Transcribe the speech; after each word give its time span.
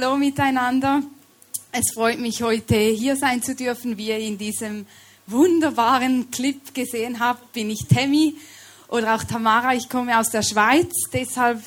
Hallo 0.00 0.16
miteinander. 0.16 1.02
Es 1.72 1.92
freut 1.92 2.20
mich 2.20 2.40
heute 2.40 2.76
hier 2.76 3.16
sein 3.16 3.42
zu 3.42 3.56
dürfen. 3.56 3.98
Wie 3.98 4.10
ihr 4.10 4.18
in 4.18 4.38
diesem 4.38 4.86
wunderbaren 5.26 6.30
Clip 6.30 6.72
gesehen 6.72 7.18
habt, 7.18 7.52
bin 7.52 7.68
ich 7.68 7.84
Tammy 7.92 8.36
oder 8.86 9.16
auch 9.16 9.24
Tamara. 9.24 9.74
Ich 9.74 9.88
komme 9.88 10.16
aus 10.16 10.30
der 10.30 10.42
Schweiz, 10.42 10.92
deshalb 11.12 11.60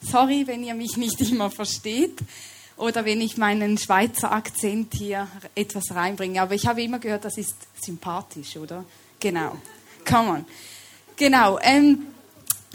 sorry, 0.00 0.46
wenn 0.46 0.62
ihr 0.62 0.74
mich 0.74 0.96
nicht 0.96 1.20
immer 1.22 1.50
versteht 1.50 2.20
oder 2.76 3.04
wenn 3.04 3.20
ich 3.20 3.36
meinen 3.36 3.76
Schweizer 3.76 4.30
Akzent 4.30 4.94
hier 4.94 5.26
etwas 5.56 5.92
reinbringe. 5.92 6.40
Aber 6.40 6.54
ich 6.54 6.68
habe 6.68 6.84
immer 6.84 7.00
gehört, 7.00 7.24
das 7.24 7.36
ist 7.36 7.56
sympathisch, 7.84 8.56
oder? 8.58 8.84
Genau. 9.18 9.56
Come 10.08 10.28
on. 10.28 10.44
Genau. 11.16 11.58
Ähm, 11.60 12.06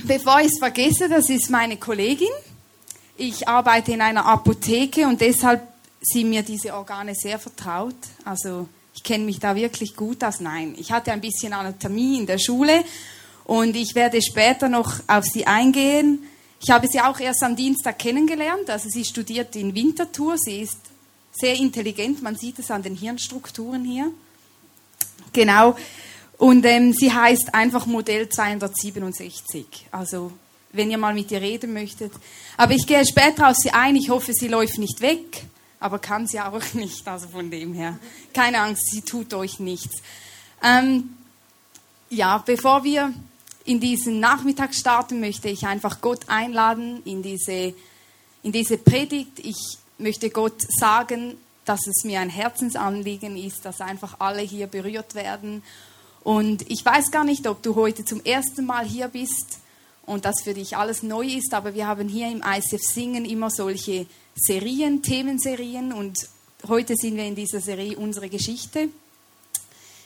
bevor 0.03 0.41
ich 0.41 0.47
es 0.47 0.59
vergesse, 0.59 1.07
das 1.07 1.29
ist 1.29 1.49
meine 1.49 1.77
Kollegin. 1.77 2.27
Ich 3.19 3.47
arbeite 3.47 3.93
in 3.93 4.01
einer 4.01 4.27
Apotheke 4.27 5.07
und 5.07 5.19
deshalb 5.19 5.67
sind 6.01 6.29
mir 6.29 6.43
diese 6.43 6.75
Organe 6.75 7.15
sehr 7.15 7.39
vertraut. 7.39 7.95
Also 8.23 8.67
ich 8.93 9.01
kenne 9.01 9.25
mich 9.25 9.39
da 9.39 9.55
wirklich 9.55 9.95
gut 9.95 10.23
aus. 10.23 10.39
Nein, 10.39 10.75
ich 10.77 10.91
hatte 10.91 11.11
ein 11.11 11.21
bisschen 11.21 11.51
Anatomie 11.51 12.19
in 12.19 12.27
der 12.27 12.37
Schule 12.37 12.83
und 13.43 13.75
ich 13.75 13.95
werde 13.95 14.21
später 14.21 14.69
noch 14.69 14.99
auf 15.07 15.25
sie 15.25 15.47
eingehen. 15.47 16.27
Ich 16.61 16.69
habe 16.69 16.87
sie 16.87 17.01
auch 17.01 17.19
erst 17.19 17.41
am 17.41 17.55
Dienstag 17.55 17.97
kennengelernt. 17.97 18.69
Also 18.69 18.87
sie 18.87 19.03
studiert 19.03 19.55
in 19.55 19.73
Winterthur. 19.73 20.37
Sie 20.37 20.61
ist 20.61 20.77
sehr 21.31 21.55
intelligent. 21.55 22.21
Man 22.21 22.35
sieht 22.35 22.59
es 22.59 22.69
an 22.69 22.83
den 22.83 22.95
Hirnstrukturen 22.95 23.83
hier. 23.83 24.11
Genau. 25.33 25.75
Und 26.37 26.65
ähm, 26.65 26.93
sie 26.93 27.11
heißt 27.11 27.55
einfach 27.55 27.87
Modell 27.87 28.29
267. 28.29 29.87
Also 29.91 30.31
wenn 30.71 30.91
ihr 30.91 30.97
mal 30.97 31.13
mit 31.13 31.31
ihr 31.31 31.41
reden 31.41 31.73
möchtet. 31.73 32.11
Aber 32.57 32.73
ich 32.73 32.85
gehe 32.85 33.05
später 33.05 33.49
auf 33.49 33.55
sie 33.55 33.71
ein. 33.71 33.95
Ich 33.95 34.09
hoffe, 34.09 34.33
sie 34.33 34.47
läuft 34.47 34.77
nicht 34.77 35.01
weg, 35.01 35.43
aber 35.79 35.99
kann 35.99 36.27
sie 36.27 36.39
auch 36.39 36.61
nicht. 36.73 37.07
Also 37.07 37.27
von 37.27 37.49
dem 37.49 37.73
her. 37.73 37.97
Keine 38.33 38.59
Angst, 38.59 38.91
sie 38.91 39.01
tut 39.01 39.33
euch 39.33 39.59
nichts. 39.59 40.01
Ähm, 40.63 41.15
ja, 42.09 42.37
bevor 42.39 42.83
wir 42.83 43.13
in 43.65 43.79
diesen 43.79 44.19
Nachmittag 44.19 44.73
starten, 44.73 45.19
möchte 45.19 45.49
ich 45.49 45.67
einfach 45.67 46.01
Gott 46.01 46.29
einladen 46.29 47.01
in 47.03 47.21
diese, 47.21 47.73
in 48.43 48.51
diese 48.51 48.77
Predigt. 48.77 49.39
Ich 49.39 49.77
möchte 49.97 50.29
Gott 50.29 50.61
sagen, 50.79 51.37
dass 51.65 51.85
es 51.85 52.05
mir 52.05 52.21
ein 52.21 52.29
Herzensanliegen 52.29 53.35
ist, 53.35 53.65
dass 53.65 53.81
einfach 53.81 54.19
alle 54.19 54.41
hier 54.41 54.67
berührt 54.67 55.15
werden. 55.15 55.63
Und 56.23 56.69
ich 56.69 56.83
weiß 56.83 57.11
gar 57.11 57.23
nicht, 57.23 57.45
ob 57.47 57.61
du 57.61 57.75
heute 57.75 58.05
zum 58.05 58.23
ersten 58.23 58.65
Mal 58.65 58.85
hier 58.85 59.09
bist 59.09 59.59
und 60.07 60.25
das 60.25 60.41
für 60.41 60.53
dich 60.53 60.75
alles 60.75 61.03
neu 61.03 61.27
ist, 61.27 61.53
aber 61.53 61.75
wir 61.75 61.85
haben 61.85 62.07
hier 62.07 62.31
im 62.31 62.41
ICF 62.41 62.81
Singen 62.81 63.25
immer 63.25 63.51
solche 63.51 64.07
Serien, 64.35 65.03
Themenserien 65.03 65.93
und 65.93 66.17
heute 66.67 66.95
sind 66.95 67.17
wir 67.17 67.25
in 67.25 67.35
dieser 67.35 67.59
Serie 67.59 67.97
unsere 67.97 68.29
Geschichte. 68.29 68.89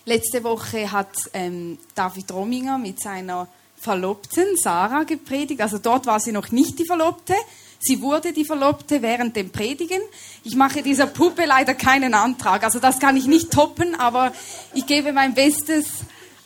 Letzte 0.05 0.43
Woche 0.43 0.91
hat 0.91 1.11
ähm, 1.33 1.77
David 1.93 2.31
Rominger 2.31 2.79
mit 2.79 2.99
seiner 2.99 3.47
Verlobten 3.77 4.57
Sarah 4.57 5.03
gepredigt. 5.03 5.61
Also 5.61 5.77
dort 5.77 6.07
war 6.07 6.19
sie 6.19 6.31
noch 6.31 6.51
nicht 6.51 6.79
die 6.79 6.85
Verlobte. 6.85 7.35
Sie 7.79 8.01
wurde 8.01 8.33
die 8.33 8.45
Verlobte 8.45 9.03
während 9.03 9.35
dem 9.35 9.51
Predigen. 9.51 10.01
Ich 10.43 10.55
mache 10.55 10.81
dieser 10.81 11.05
Puppe 11.05 11.45
leider 11.45 11.75
keinen 11.75 12.15
Antrag. 12.15 12.63
Also 12.63 12.79
das 12.79 12.99
kann 12.99 13.17
ich 13.17 13.27
nicht 13.27 13.51
toppen, 13.51 13.93
aber 13.93 14.33
ich 14.73 14.87
gebe 14.87 15.13
mein 15.13 15.35
Bestes, 15.35 15.85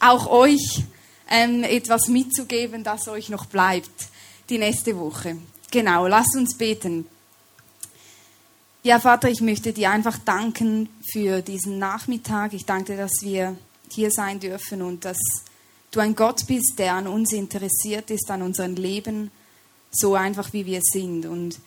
auch 0.01 0.27
euch 0.27 0.83
ähm, 1.29 1.63
etwas 1.63 2.07
mitzugeben, 2.07 2.83
das 2.83 3.07
euch 3.07 3.29
noch 3.29 3.45
bleibt 3.45 4.09
die 4.49 4.57
nächste 4.57 4.97
Woche. 4.97 5.37
Genau, 5.71 6.07
lasst 6.07 6.35
uns 6.35 6.57
beten. 6.57 7.07
Ja, 8.83 8.99
Vater, 8.99 9.29
ich 9.29 9.41
möchte 9.41 9.73
dir 9.73 9.89
einfach 9.89 10.19
danken 10.19 10.89
für 11.11 11.41
diesen 11.41 11.79
Nachmittag. 11.79 12.53
Ich 12.53 12.65
danke 12.65 12.93
dir, 12.93 12.97
dass 12.99 13.13
wir 13.21 13.57
hier 13.91 14.11
sein 14.11 14.39
dürfen 14.39 14.83
und 14.83 15.05
dass 15.05 15.17
du 15.91 15.99
ein 15.99 16.15
Gott 16.15 16.45
bist, 16.45 16.75
der 16.77 16.93
an 16.93 17.07
uns 17.07 17.33
interessiert 17.33 18.11
ist, 18.11 18.29
an 18.29 18.43
unserem 18.43 18.75
Leben, 18.75 19.31
so 19.91 20.13
einfach 20.13 20.53
wie 20.53 20.65
wir 20.65 20.81
sind. 20.83 21.25
Und 21.25 21.59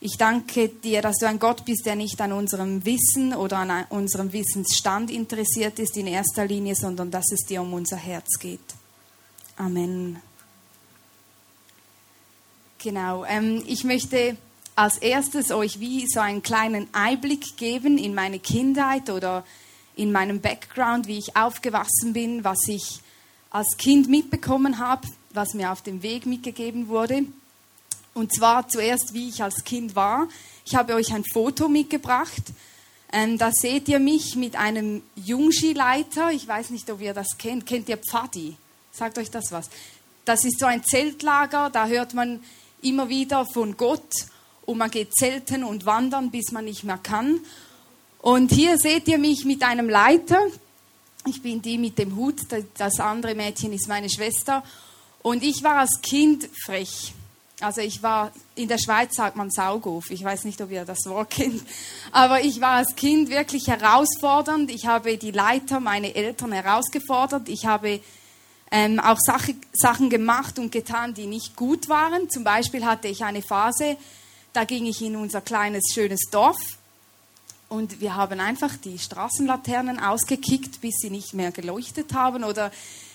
ich 0.00 0.16
danke 0.18 0.68
dir, 0.68 1.02
dass 1.02 1.18
du 1.18 1.28
ein 1.28 1.38
Gott 1.38 1.64
bist, 1.64 1.86
der 1.86 1.94
nicht 1.94 2.20
an 2.20 2.32
unserem 2.32 2.84
Wissen 2.84 3.34
oder 3.34 3.58
an 3.58 3.84
unserem 3.90 4.32
Wissensstand 4.32 5.10
interessiert 5.10 5.78
ist 5.78 5.96
in 5.96 6.06
erster 6.06 6.46
Linie, 6.46 6.74
sondern 6.74 7.10
dass 7.10 7.30
es 7.32 7.46
dir 7.46 7.62
um 7.62 7.72
unser 7.74 7.96
Herz 7.96 8.38
geht. 8.38 8.75
Amen. 9.56 10.20
Genau. 12.78 13.24
Ähm, 13.24 13.62
ich 13.66 13.84
möchte 13.84 14.36
als 14.74 14.98
erstes 14.98 15.50
euch 15.50 15.80
wie 15.80 16.06
so 16.06 16.20
einen 16.20 16.42
kleinen 16.42 16.86
Einblick 16.92 17.56
geben 17.56 17.96
in 17.96 18.14
meine 18.14 18.38
Kindheit 18.38 19.08
oder 19.08 19.44
in 19.96 20.12
meinem 20.12 20.40
Background, 20.42 21.06
wie 21.06 21.18
ich 21.18 21.36
aufgewachsen 21.36 22.12
bin, 22.12 22.44
was 22.44 22.68
ich 22.68 23.00
als 23.50 23.78
Kind 23.78 24.08
mitbekommen 24.08 24.78
habe, 24.78 25.08
was 25.30 25.54
mir 25.54 25.72
auf 25.72 25.80
dem 25.80 26.02
Weg 26.02 26.26
mitgegeben 26.26 26.88
wurde. 26.88 27.24
Und 28.12 28.34
zwar 28.34 28.68
zuerst, 28.68 29.14
wie 29.14 29.30
ich 29.30 29.42
als 29.42 29.64
Kind 29.64 29.96
war. 29.96 30.28
Ich 30.66 30.74
habe 30.74 30.94
euch 30.94 31.14
ein 31.14 31.24
Foto 31.32 31.68
mitgebracht. 31.68 32.42
Ähm, 33.12 33.38
da 33.38 33.50
seht 33.52 33.88
ihr 33.88 33.98
mich 33.98 34.36
mit 34.36 34.56
einem 34.56 35.02
Jungskileiter. 35.14 36.32
Ich 36.32 36.46
weiß 36.46 36.70
nicht, 36.70 36.90
ob 36.90 37.00
ihr 37.00 37.14
das 37.14 37.38
kennt. 37.38 37.64
Kennt 37.64 37.88
ihr 37.88 37.98
Pfadi? 37.98 38.56
Sagt 38.96 39.18
euch 39.18 39.30
das 39.30 39.52
was? 39.52 39.68
Das 40.24 40.44
ist 40.44 40.58
so 40.58 40.64
ein 40.64 40.82
Zeltlager, 40.82 41.68
da 41.68 41.86
hört 41.86 42.14
man 42.14 42.42
immer 42.80 43.10
wieder 43.10 43.44
von 43.44 43.76
Gott 43.76 44.08
und 44.64 44.78
man 44.78 44.90
geht 44.90 45.14
zelten 45.14 45.64
und 45.64 45.84
wandern, 45.84 46.30
bis 46.30 46.50
man 46.50 46.64
nicht 46.64 46.82
mehr 46.82 46.96
kann. 46.96 47.40
Und 48.22 48.50
hier 48.52 48.78
seht 48.78 49.06
ihr 49.06 49.18
mich 49.18 49.44
mit 49.44 49.62
einem 49.62 49.90
Leiter. 49.90 50.40
Ich 51.26 51.42
bin 51.42 51.60
die 51.60 51.76
mit 51.76 51.98
dem 51.98 52.16
Hut, 52.16 52.40
das 52.78 52.98
andere 52.98 53.34
Mädchen 53.34 53.72
ist 53.74 53.86
meine 53.86 54.08
Schwester. 54.08 54.64
Und 55.22 55.44
ich 55.44 55.62
war 55.62 55.76
als 55.76 56.00
Kind 56.00 56.48
frech. 56.64 57.12
Also 57.60 57.82
ich 57.82 58.02
war, 58.02 58.32
in 58.54 58.68
der 58.68 58.78
Schweiz 58.78 59.14
sagt 59.14 59.36
man 59.36 59.50
Saugof, 59.50 60.10
ich 60.10 60.24
weiß 60.24 60.44
nicht, 60.44 60.60
ob 60.62 60.70
ihr 60.70 60.86
das 60.86 61.04
Wort 61.04 61.30
kennt, 61.32 61.62
aber 62.12 62.42
ich 62.42 62.60
war 62.62 62.76
als 62.76 62.96
Kind 62.96 63.28
wirklich 63.28 63.66
herausfordernd. 63.66 64.70
Ich 64.70 64.86
habe 64.86 65.18
die 65.18 65.32
Leiter, 65.32 65.80
meine 65.80 66.14
Eltern 66.14 66.52
herausgefordert. 66.52 67.50
Ich 67.50 67.66
habe 67.66 68.00
ähm, 68.76 69.00
auch 69.00 69.18
Sache, 69.18 69.54
Sachen 69.72 70.10
gemacht 70.10 70.58
und 70.58 70.70
getan, 70.70 71.14
die 71.14 71.26
nicht 71.26 71.56
gut 71.56 71.88
waren. 71.88 72.28
Zum 72.28 72.44
Beispiel 72.44 72.84
hatte 72.84 73.08
ich 73.08 73.24
eine 73.24 73.40
Phase, 73.40 73.96
da 74.52 74.64
ging 74.64 74.84
ich 74.84 75.00
in 75.00 75.16
unser 75.16 75.40
kleines, 75.40 75.92
schönes 75.94 76.20
Dorf 76.30 76.58
und 77.70 78.02
wir 78.02 78.14
haben 78.14 78.38
einfach 78.38 78.76
die 78.76 78.98
Straßenlaternen 78.98 79.98
ausgekickt, 79.98 80.82
bis 80.82 80.96
sie 80.98 81.08
nicht 81.08 81.32
mehr 81.32 81.52
geleuchtet 81.52 82.12
haben 82.12 82.44
oder 82.44 82.70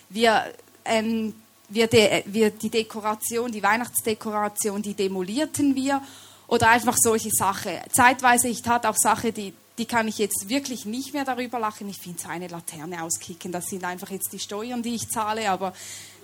wir, 0.09 0.51
ähm, 0.83 1.35
wir, 1.69 1.85
de, 1.85 2.23
wir 2.25 2.49
die 2.49 2.71
Dekoration, 2.71 3.51
die 3.51 3.61
Weihnachtsdekoration, 3.61 4.81
die 4.81 4.95
demolierten 4.95 5.75
wir 5.75 6.01
oder 6.47 6.69
einfach 6.69 6.97
solche 6.97 7.29
Sachen. 7.31 7.73
Zeitweise, 7.91 8.47
ich 8.47 8.63
tat 8.63 8.87
auch 8.87 8.97
Sachen, 8.97 9.31
die, 9.31 9.53
die 9.77 9.85
kann 9.85 10.07
ich 10.07 10.17
jetzt 10.17 10.49
wirklich 10.49 10.85
nicht 10.85 11.13
mehr 11.13 11.25
darüber 11.25 11.59
lachen. 11.59 11.89
Ich 11.89 11.97
finde 11.97 12.21
so 12.21 12.29
eine 12.29 12.47
Laterne 12.47 13.03
auskicken, 13.03 13.51
das 13.51 13.65
sind 13.65 13.83
einfach 13.83 14.09
jetzt 14.09 14.31
die 14.33 14.39
Steuern, 14.39 14.83
die 14.83 14.95
ich 14.95 15.09
zahle, 15.09 15.49
aber 15.49 15.73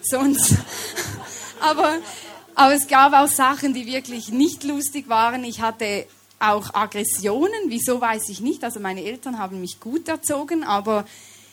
sonst. 0.01 0.55
aber 1.59 1.99
aber 2.57 2.73
es 2.73 2.87
gab 2.87 3.13
auch 3.13 3.27
Sachen, 3.27 3.75
die 3.75 3.85
wirklich 3.85 4.29
nicht 4.29 4.63
lustig 4.63 5.09
waren. 5.09 5.43
Ich 5.43 5.61
hatte 5.61 6.07
auch 6.39 6.73
Aggressionen. 6.73 7.65
Wieso 7.67 8.01
weiß 8.01 8.29
ich 8.29 8.41
nicht. 8.41 8.63
Also 8.63 8.79
meine 8.79 9.03
Eltern 9.03 9.37
haben 9.37 9.61
mich 9.61 9.79
gut 9.79 10.07
erzogen, 10.07 10.63
aber 10.63 11.05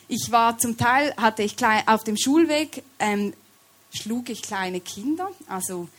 ich 0.07 0.31
war 0.31 0.57
zum 0.57 0.77
Teil, 0.77 1.13
hatte 1.15 1.43
ich 1.43 1.57
klein, 1.57 1.87
auf 1.87 2.03
dem 2.03 2.17
Schulweg, 2.17 2.81
ähm, 2.97 3.33
schlug 3.91 4.31
ich 4.31 4.41
kleine 4.41 4.81
Kinder. 4.81 5.29
Also 5.47 5.89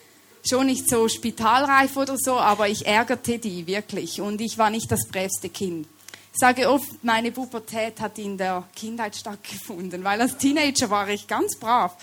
schon 0.49 0.67
nicht 0.67 0.89
so 0.89 1.09
spitalreif 1.09 1.97
oder 1.97 2.17
so, 2.17 2.35
aber 2.35 2.69
ich 2.69 2.87
ärgerte 2.87 3.39
die 3.39 3.67
wirklich. 3.67 4.21
Und 4.21 4.41
ich 4.41 4.59
war 4.59 4.71
nicht 4.71 4.91
das 4.91 5.07
brävste 5.09 5.49
Kind. 5.49 5.87
Ich 6.33 6.41
sage 6.41 6.69
oft, 6.71 7.03
meine 7.03 7.33
Pubertät 7.33 7.99
hat 8.01 8.19
in 8.19 8.37
der 8.37 8.65
Kindheit 8.75 9.17
stattgefunden, 9.17 10.05
weil 10.05 10.21
als 10.21 10.37
Teenager 10.37 10.91
war 10.91 11.09
ich 11.09 11.27
ganz 11.27 11.57
brav. 11.59 11.97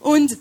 Und 0.00 0.36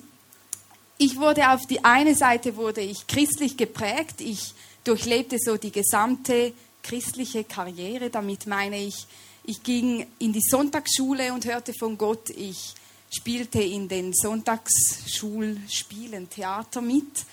ich 0.97 1.17
wurde 1.17 1.49
auf 1.51 1.65
die 1.65 1.85
eine 1.85 2.15
Seite 2.15 2.55
wurde 2.55 2.81
ich 2.81 3.07
christlich 3.07 3.55
geprägt. 3.55 4.19
Ich 4.19 4.53
durchlebte 4.83 5.37
so 5.39 5.57
die 5.57 5.71
gesamte 5.71 6.53
christliche 6.83 7.43
Karriere. 7.43 8.09
Damit 8.09 8.47
meine 8.47 8.77
ich, 8.77 9.05
ich 9.43 9.63
ging 9.63 10.05
in 10.19 10.33
die 10.33 10.41
Sonntagsschule 10.41 11.31
und 11.33 11.45
hörte 11.45 11.73
von 11.73 11.97
Gott. 11.97 12.29
Ich 12.31 12.73
spielte 13.09 13.61
in 13.61 13.87
den 13.87 14.13
Sonntagsschulspielen 14.13 16.29
Theater 16.29 16.81
mit. 16.81 17.25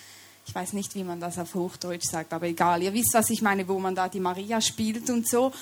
Ich 0.46 0.54
weiß 0.54 0.74
nicht, 0.74 0.94
wie 0.94 1.04
man 1.04 1.20
das 1.20 1.38
auf 1.38 1.54
Hochdeutsch 1.54 2.08
sagt, 2.08 2.32
aber 2.32 2.46
egal. 2.46 2.82
Ihr 2.82 2.94
wisst, 2.94 3.12
was 3.14 3.30
ich 3.30 3.42
meine, 3.42 3.68
wo 3.68 3.78
man 3.78 3.94
da 3.94 4.08
die 4.08 4.20
Maria 4.20 4.60
spielt 4.60 5.10
und 5.10 5.28
so. 5.28 5.52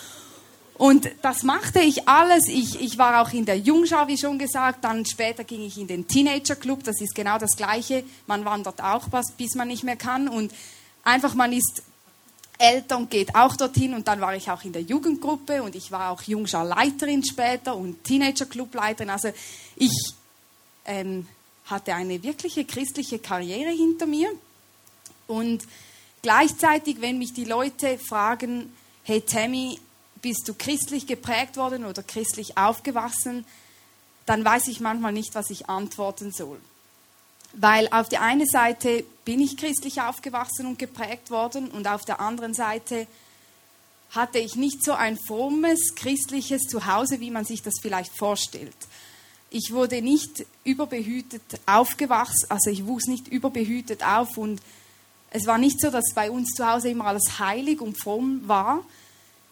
Und 0.77 1.09
das 1.23 1.45
machte 1.45 1.81
ich 1.81 2.09
alles. 2.09 2.49
Ich, 2.49 2.81
ich 2.81 2.99
war 2.99 3.23
auch 3.23 3.33
in 3.33 3.45
der 3.45 3.59
Jungschau, 3.59 4.09
wie 4.09 4.19
schon 4.19 4.39
gesagt. 4.39 4.83
Dann 4.85 5.07
später 5.07 5.45
ging 5.45 5.63
ich 5.63 5.79
in 5.79 5.87
den 5.87 6.09
Teenager 6.09 6.57
Club. 6.57 6.83
Das 6.85 7.01
ist 7.01 7.15
genau 7.15 7.39
das 7.39 7.57
Gleiche. 7.57 8.03
Man 8.27 8.45
wandert 8.45 8.83
auch 8.83 9.07
was, 9.11 9.31
bis 9.33 9.55
man 9.55 9.69
nicht 9.69 9.85
mehr 9.85 9.97
kann. 9.97 10.29
Und 10.29 10.53
einfach, 11.05 11.35
man 11.35 11.53
ist 11.53 11.83
Eltern 12.59 13.09
geht 13.09 13.35
auch 13.35 13.57
dorthin 13.57 13.95
und 13.95 14.07
dann 14.07 14.21
war 14.21 14.35
ich 14.37 14.51
auch 14.51 14.63
in 14.65 14.73
der 14.73 14.83
Jugendgruppe 14.83 15.63
und 15.63 15.75
ich 15.75 15.91
war 15.91 16.11
auch 16.11 16.23
Jungscharleiterin 16.23 17.25
später 17.25 17.77
und 17.77 18.05
Teenager-Clubleiterin. 18.05 19.11
Also 19.11 19.33
ich 19.77 19.93
ähm, 20.85 21.27
hatte 21.67 21.95
eine 21.95 22.23
wirkliche 22.23 22.65
christliche 22.65 23.19
Karriere 23.19 23.71
hinter 23.71 24.07
mir 24.07 24.31
und 25.27 25.67
gleichzeitig, 26.23 27.01
wenn 27.01 27.19
mich 27.19 27.33
die 27.33 27.45
Leute 27.45 27.99
fragen, 27.99 28.73
hey 29.03 29.21
Tammy, 29.21 29.79
bist 30.23 30.49
du 30.49 30.55
christlich 30.55 31.07
geprägt 31.07 31.57
worden 31.57 31.85
oder 31.85 32.03
christlich 32.03 32.57
aufgewachsen, 32.57 33.45
dann 34.27 34.45
weiß 34.45 34.69
ich 34.69 34.81
manchmal 34.81 35.13
nicht, 35.13 35.35
was 35.35 35.51
ich 35.51 35.69
antworten 35.69 36.33
soll. 36.33 36.59
Weil 37.57 37.89
auf 37.89 38.09
der 38.09 38.23
einen 38.23 38.47
Seite 38.47 39.05
bin 39.25 39.41
ich 39.41 39.57
christlich 39.57 40.01
aufgewachsen 40.01 40.67
und 40.67 40.79
geprägt 40.79 41.31
worden 41.31 41.69
und 41.69 41.87
auf 41.87 42.05
der 42.05 42.21
anderen 42.21 42.55
Seite 42.55 43.07
hatte 44.11 44.39
ich 44.39 44.55
nicht 44.55 44.85
so 44.85 44.93
ein 44.93 45.19
frommes 45.19 45.95
christliches 45.97 46.63
Zuhause, 46.63 47.21
wie 47.21 47.31
man 47.31 47.45
sich 47.45 47.63
das 47.63 47.75
vielleicht 47.81 48.17
vorstellt. 48.17 48.77
Ich 49.51 49.73
wurde 49.73 50.03
nicht 50.03 50.47
überbehütet 50.65 51.43
aufgewachsen, 51.67 52.47
also 52.49 52.71
ich 52.71 52.87
wuchs 52.87 53.07
nicht 53.07 53.29
überbehütet 53.29 54.05
auf 54.05 54.37
und 54.37 54.61
es 55.31 55.47
war 55.47 55.59
nicht 55.59 55.81
so, 55.81 55.91
dass 55.91 56.15
bei 56.15 56.31
uns 56.31 56.51
zu 56.57 56.69
Hause 56.69 56.91
immer 56.91 57.07
alles 57.07 57.39
heilig 57.41 57.81
und 57.81 58.01
fromm 58.01 58.47
war. 58.47 58.85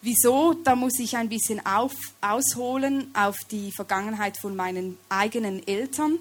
Wieso? 0.00 0.54
Da 0.54 0.76
muss 0.76 0.98
ich 0.98 1.16
ein 1.16 1.28
bisschen 1.28 1.64
auf, 1.66 1.92
ausholen 2.20 3.10
auf 3.14 3.36
die 3.50 3.72
Vergangenheit 3.72 4.36
von 4.36 4.54
meinen 4.54 4.96
eigenen 5.08 5.66
Eltern. 5.66 6.18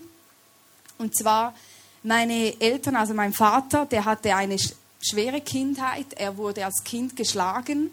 Und 0.97 1.15
zwar 1.15 1.55
meine 2.03 2.59
Eltern, 2.59 2.95
also 2.95 3.13
mein 3.13 3.33
Vater, 3.33 3.85
der 3.85 4.05
hatte 4.05 4.35
eine 4.35 4.57
schwere 5.01 5.41
Kindheit. 5.41 6.07
Er 6.15 6.37
wurde 6.37 6.65
als 6.65 6.83
Kind 6.83 7.15
geschlagen 7.15 7.91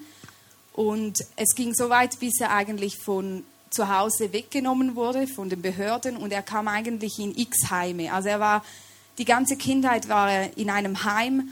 und 0.72 1.18
es 1.36 1.54
ging 1.54 1.74
so 1.74 1.88
weit, 1.90 2.18
bis 2.18 2.40
er 2.40 2.50
eigentlich 2.50 2.96
von 2.98 3.44
zu 3.70 3.88
Hause 3.88 4.32
weggenommen 4.32 4.96
wurde 4.96 5.26
von 5.26 5.50
den 5.50 5.60
Behörden 5.60 6.16
und 6.16 6.32
er 6.32 6.42
kam 6.42 6.68
eigentlich 6.68 7.18
in 7.18 7.36
X 7.36 7.70
Heime. 7.70 8.12
Also 8.12 8.30
er 8.30 8.40
war 8.40 8.64
die 9.18 9.24
ganze 9.24 9.56
Kindheit 9.56 10.08
war 10.08 10.30
er 10.30 10.56
in 10.56 10.70
einem 10.70 11.04
Heim 11.04 11.48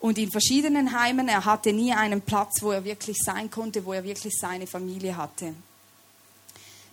und 0.00 0.18
in 0.18 0.30
verschiedenen 0.30 0.98
Heimen. 0.98 1.28
Er 1.28 1.44
hatte 1.44 1.72
nie 1.72 1.92
einen 1.92 2.20
Platz, 2.20 2.60
wo 2.60 2.72
er 2.72 2.84
wirklich 2.84 3.16
sein 3.24 3.50
konnte, 3.50 3.84
wo 3.84 3.92
er 3.92 4.04
wirklich 4.04 4.34
seine 4.36 4.66
Familie 4.66 5.16
hatte. 5.16 5.54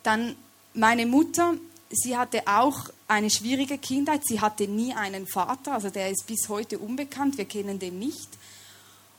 Dann 0.04 0.36
meine 0.74 1.06
Mutter, 1.06 1.56
sie 1.92 2.18
hatte 2.18 2.44
auch 2.48 2.90
eine 3.08 3.30
schwierige 3.30 3.78
Kindheit. 3.78 4.26
Sie 4.26 4.40
hatte 4.40 4.68
nie 4.68 4.94
einen 4.94 5.28
Vater, 5.28 5.74
also 5.74 5.90
der 5.90 6.10
ist 6.10 6.26
bis 6.28 6.50
heute 6.50 6.80
unbekannt, 6.80 7.38
wir 7.38 7.46
kennen 7.46 7.80
den 7.80 8.00
nicht. 8.00 8.30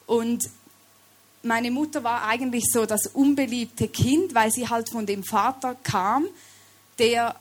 Und 0.07 0.49
meine 1.43 1.71
Mutter 1.71 2.05
war 2.05 2.25
eigentlich 2.25 2.65
so 2.73 2.87
das 2.87 3.07
unbeliebte 3.07 3.89
Kind, 3.89 4.35
weil 4.35 4.51
sie 4.51 4.69
halt 4.69 4.89
von 4.89 5.07
dem 5.07 5.25
Vater 5.25 5.77
kam, 5.83 6.27
der, 6.99 7.35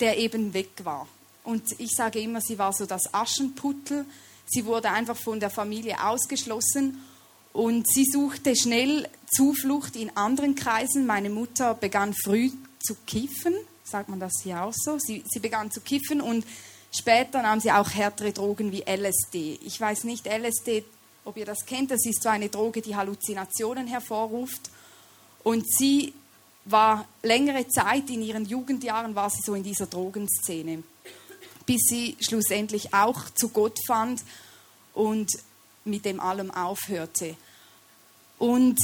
der 0.00 0.18
eben 0.18 0.54
weg 0.54 0.70
war. 0.84 1.06
Und 1.44 1.62
ich 1.78 1.90
sage 1.90 2.20
immer, 2.20 2.40
sie 2.40 2.58
war 2.58 2.72
so 2.72 2.86
das 2.86 3.12
Aschenputtel. 3.12 4.06
Sie 4.46 4.64
wurde 4.64 4.90
einfach 4.90 5.16
von 5.16 5.40
der 5.40 5.50
Familie 5.50 6.02
ausgeschlossen 6.02 7.02
und 7.52 7.86
sie 7.88 8.04
suchte 8.04 8.56
schnell 8.56 9.08
Zuflucht 9.30 9.96
in 9.96 10.16
anderen 10.16 10.54
Kreisen. 10.54 11.06
Meine 11.06 11.30
Mutter 11.30 11.74
begann 11.74 12.14
früh 12.14 12.50
zu 12.80 12.94
kiffen 13.06 13.54
sagt 13.84 14.08
man 14.08 14.18
das 14.18 14.32
hier 14.42 14.62
auch 14.62 14.72
so. 14.74 14.98
Sie, 14.98 15.22
sie 15.26 15.40
begann 15.40 15.70
zu 15.70 15.80
kiffen 15.80 16.20
und 16.20 16.44
später 16.90 17.42
nahm 17.42 17.60
sie 17.60 17.70
auch 17.70 17.90
härtere 17.90 18.32
Drogen 18.32 18.72
wie 18.72 18.82
LSD. 18.82 19.60
Ich 19.62 19.80
weiß 19.80 20.04
nicht, 20.04 20.26
LSD, 20.26 20.84
ob 21.24 21.36
ihr 21.36 21.46
das 21.46 21.64
kennt, 21.66 21.90
das 21.90 22.04
ist 22.04 22.22
so 22.22 22.28
eine 22.28 22.48
Droge, 22.48 22.82
die 22.82 22.96
Halluzinationen 22.96 23.86
hervorruft. 23.86 24.70
Und 25.42 25.64
sie 25.78 26.14
war 26.64 27.06
längere 27.22 27.68
Zeit 27.68 28.08
in 28.10 28.22
ihren 28.22 28.46
Jugendjahren 28.46 29.14
war 29.14 29.28
sie 29.28 29.42
so 29.44 29.54
in 29.54 29.62
dieser 29.62 29.86
Drogenszene, 29.86 30.82
bis 31.66 31.82
sie 31.88 32.16
schlussendlich 32.20 32.94
auch 32.94 33.28
zu 33.34 33.50
Gott 33.50 33.78
fand 33.86 34.22
und 34.94 35.30
mit 35.84 36.06
dem 36.06 36.20
allem 36.20 36.50
aufhörte. 36.50 37.36
Und 38.38 38.78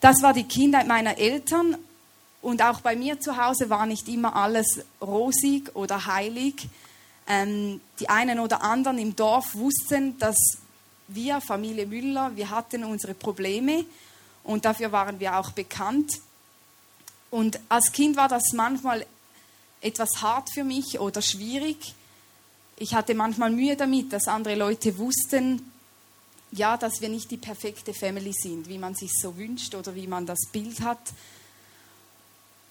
das 0.00 0.22
war 0.22 0.32
die 0.32 0.44
Kindheit 0.44 0.86
meiner 0.86 1.18
Eltern 1.18 1.76
und 2.44 2.60
auch 2.60 2.82
bei 2.82 2.94
mir 2.94 3.18
zu 3.18 3.38
Hause 3.38 3.70
war 3.70 3.86
nicht 3.86 4.06
immer 4.06 4.36
alles 4.36 4.66
rosig 5.00 5.74
oder 5.74 6.04
heilig. 6.04 6.68
Ähm, 7.26 7.80
die 7.98 8.10
einen 8.10 8.38
oder 8.38 8.62
anderen 8.62 8.98
im 8.98 9.16
Dorf 9.16 9.54
wussten, 9.54 10.18
dass 10.18 10.36
wir, 11.08 11.40
Familie 11.40 11.86
Müller, 11.86 12.32
wir 12.36 12.50
hatten 12.50 12.84
unsere 12.84 13.14
Probleme 13.14 13.86
und 14.42 14.66
dafür 14.66 14.92
waren 14.92 15.18
wir 15.20 15.38
auch 15.38 15.52
bekannt. 15.52 16.20
Und 17.30 17.58
als 17.70 17.92
Kind 17.92 18.16
war 18.16 18.28
das 18.28 18.52
manchmal 18.52 19.06
etwas 19.80 20.20
hart 20.20 20.50
für 20.52 20.64
mich 20.64 21.00
oder 21.00 21.22
schwierig. 21.22 21.94
Ich 22.76 22.94
hatte 22.94 23.14
manchmal 23.14 23.52
Mühe 23.52 23.74
damit, 23.74 24.12
dass 24.12 24.28
andere 24.28 24.54
Leute 24.54 24.98
wussten, 24.98 25.72
ja, 26.52 26.76
dass 26.76 27.00
wir 27.00 27.08
nicht 27.08 27.30
die 27.30 27.38
perfekte 27.38 27.94
Family 27.94 28.34
sind, 28.34 28.68
wie 28.68 28.78
man 28.78 28.94
sich 28.94 29.12
so 29.18 29.34
wünscht 29.38 29.74
oder 29.74 29.94
wie 29.94 30.06
man 30.06 30.26
das 30.26 30.40
Bild 30.52 30.82
hat. 30.82 31.00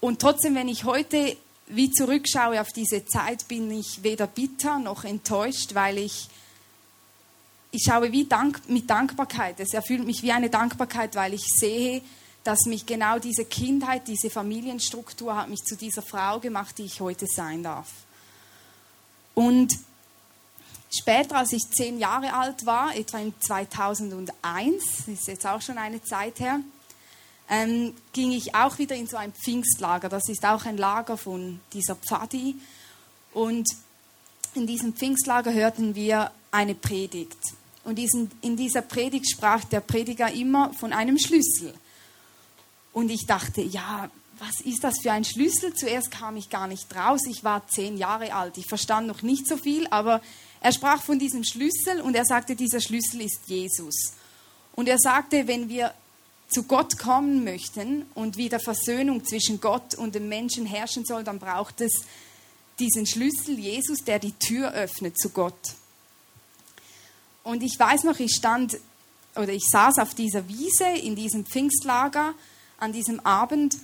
Und 0.04 0.20
trotzdem, 0.20 0.54
wenn 0.56 0.68
ich 0.68 0.84
heute 0.84 1.38
wie 1.68 1.90
zurückschaue 1.90 2.60
auf 2.60 2.74
diese 2.74 3.06
Zeit, 3.06 3.48
bin 3.48 3.72
ich 3.72 4.04
weder 4.04 4.28
bitter 4.28 4.78
noch 4.78 5.06
enttäuscht, 5.06 5.76
weil 5.76 5.98
ich, 5.98 6.28
ich 7.72 7.84
schaue 7.88 8.12
wie 8.12 8.26
Dank, 8.26 8.68
mit 8.68 8.90
Dankbarkeit. 8.90 9.62
Es 9.62 9.74
erfüllt 9.74 10.06
mich 10.06 10.22
wie 10.22 10.34
eine 10.34 10.50
Dankbarkeit, 10.50 11.16
weil 11.16 11.34
ich 11.34 11.46
sehe, 11.58 12.02
dass 12.44 12.66
mich 12.66 12.86
genau 12.86 13.18
diese 13.18 13.46
Kindheit, 13.46 14.06
diese 14.10 14.30
Familienstruktur 14.30 15.38
hat 15.38 15.48
mich 15.48 15.64
zu 15.64 15.78
dieser 15.78 16.02
Frau 16.02 16.42
gemacht, 16.42 16.80
die 16.80 16.84
ich 16.84 17.00
heute 17.00 17.26
sein 17.26 17.64
darf. 17.64 17.88
Und 19.36 19.72
später, 20.94 21.38
als 21.38 21.54
ich 21.54 21.64
zehn 21.78 21.98
Jahre 21.98 22.34
alt 22.34 22.66
war, 22.66 22.94
etwa 22.94 23.20
im 23.20 23.34
2001, 23.40 25.08
ist 25.08 25.28
jetzt 25.28 25.48
auch 25.48 25.62
schon 25.62 25.78
eine 25.78 26.04
Zeit 26.04 26.42
her, 26.42 26.60
ähm, 27.54 27.94
ging 28.14 28.32
ich 28.32 28.56
auch 28.56 28.80
wieder 28.80 28.96
in 28.96 29.06
so 29.06 29.16
ein 29.16 29.32
Pfingstlager. 29.32 30.10
Das 30.10 30.28
ist 30.28 30.44
auch 30.44 30.66
ein 30.66 30.78
Lager 30.78 31.18
von 31.18 31.60
dieser 31.72 31.96
Pfadi. 31.96 32.56
Und 33.32 33.68
in 34.56 34.66
diesem 34.66 34.94
Pfingstlager 34.94 35.54
hörten 35.54 35.94
wir 35.94 36.32
eine 36.52 36.74
Predigt. 36.74 37.38
Und 37.84 37.96
diesen, 37.96 38.32
in 38.42 38.58
dieser 38.58 38.82
Predigt 38.82 39.30
sprach 39.30 39.64
der 39.66 39.82
Prediger 39.82 40.32
immer 40.32 40.74
von 40.74 40.94
einem 40.94 41.20
Schlüssel. 41.20 41.76
Und 42.92 43.12
ich 43.12 43.28
dachte, 43.28 43.62
ja, 43.62 44.10
was 44.40 44.62
ist 44.62 44.84
das 44.84 44.96
für 45.04 45.12
ein 45.12 45.24
Schlüssel? 45.24 45.76
Zuerst 45.76 46.10
kam 46.10 46.38
ich 46.38 46.50
gar 46.50 46.68
nicht 46.68 46.96
raus. 46.96 47.22
Ich 47.30 47.44
war 47.44 47.68
zehn 47.68 47.98
Jahre 47.98 48.34
alt. 48.34 48.58
Ich 48.58 48.66
verstand 48.66 49.06
noch 49.06 49.22
nicht 49.22 49.48
so 49.48 49.58
viel, 49.58 49.86
aber 49.92 50.22
er 50.60 50.72
sprach 50.72 51.04
von 51.04 51.20
diesem 51.20 51.44
Schlüssel 51.44 52.02
und 52.02 52.16
er 52.16 52.26
sagte, 52.26 52.56
dieser 52.56 52.82
Schlüssel 52.82 53.22
ist 53.22 53.42
Jesus. 53.46 54.14
Und 54.76 54.88
er 54.88 54.98
sagte, 54.98 55.48
wenn 55.48 55.70
wir 55.70 55.94
zu 56.54 56.64
Gott 56.64 56.98
kommen 56.98 57.44
möchten 57.44 58.06
und 58.14 58.38
wieder 58.38 58.60
Versöhnung 58.60 59.26
zwischen 59.26 59.60
Gott 59.60 59.96
und 59.96 60.16
dem 60.16 60.30
Menschen 60.30 60.66
herrschen 60.66 61.06
soll, 61.06 61.24
dann 61.24 61.40
braucht 61.40 61.82
es 61.82 62.04
diesen 62.80 63.06
Schlüssel 63.06 63.60
Jesus, 63.60 64.00
der 64.00 64.20
die 64.20 64.34
Tür 64.34 64.72
öffnet 64.74 65.18
zu 65.18 65.30
Gott. 65.30 65.76
Und 67.44 67.64
ich 67.64 67.78
weiß 67.78 68.04
noch, 68.04 68.20
ich 68.20 68.34
stand 68.36 68.78
oder 69.36 69.52
ich 69.52 69.64
saß 69.66 69.98
auf 70.00 70.14
dieser 70.14 70.48
Wiese 70.48 70.88
in 71.02 71.16
diesem 71.16 71.46
Pfingstlager 71.46 72.34
an 72.78 72.94
diesem 72.94 73.20
Abend 73.26 73.78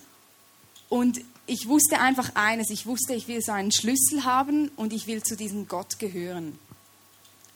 und 0.90 1.22
ich 1.48 1.68
wusste 1.68 2.00
einfach 2.00 2.36
eines, 2.36 2.70
ich 2.70 2.86
wusste, 2.86 3.14
ich 3.14 3.28
will 3.28 3.42
so 3.42 3.52
einen 3.52 3.72
Schlüssel 3.72 4.24
haben 4.24 4.70
und 4.76 4.94
ich 4.94 5.08
will 5.08 5.24
zu 5.24 5.36
diesem 5.36 5.68
Gott 5.68 5.98
gehören. 5.98 6.58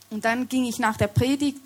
Und 0.10 0.26
dann 0.26 0.50
ging 0.50 0.66
ich 0.66 0.80
nach 0.80 0.98
der 0.98 1.08
Predigt 1.08 1.62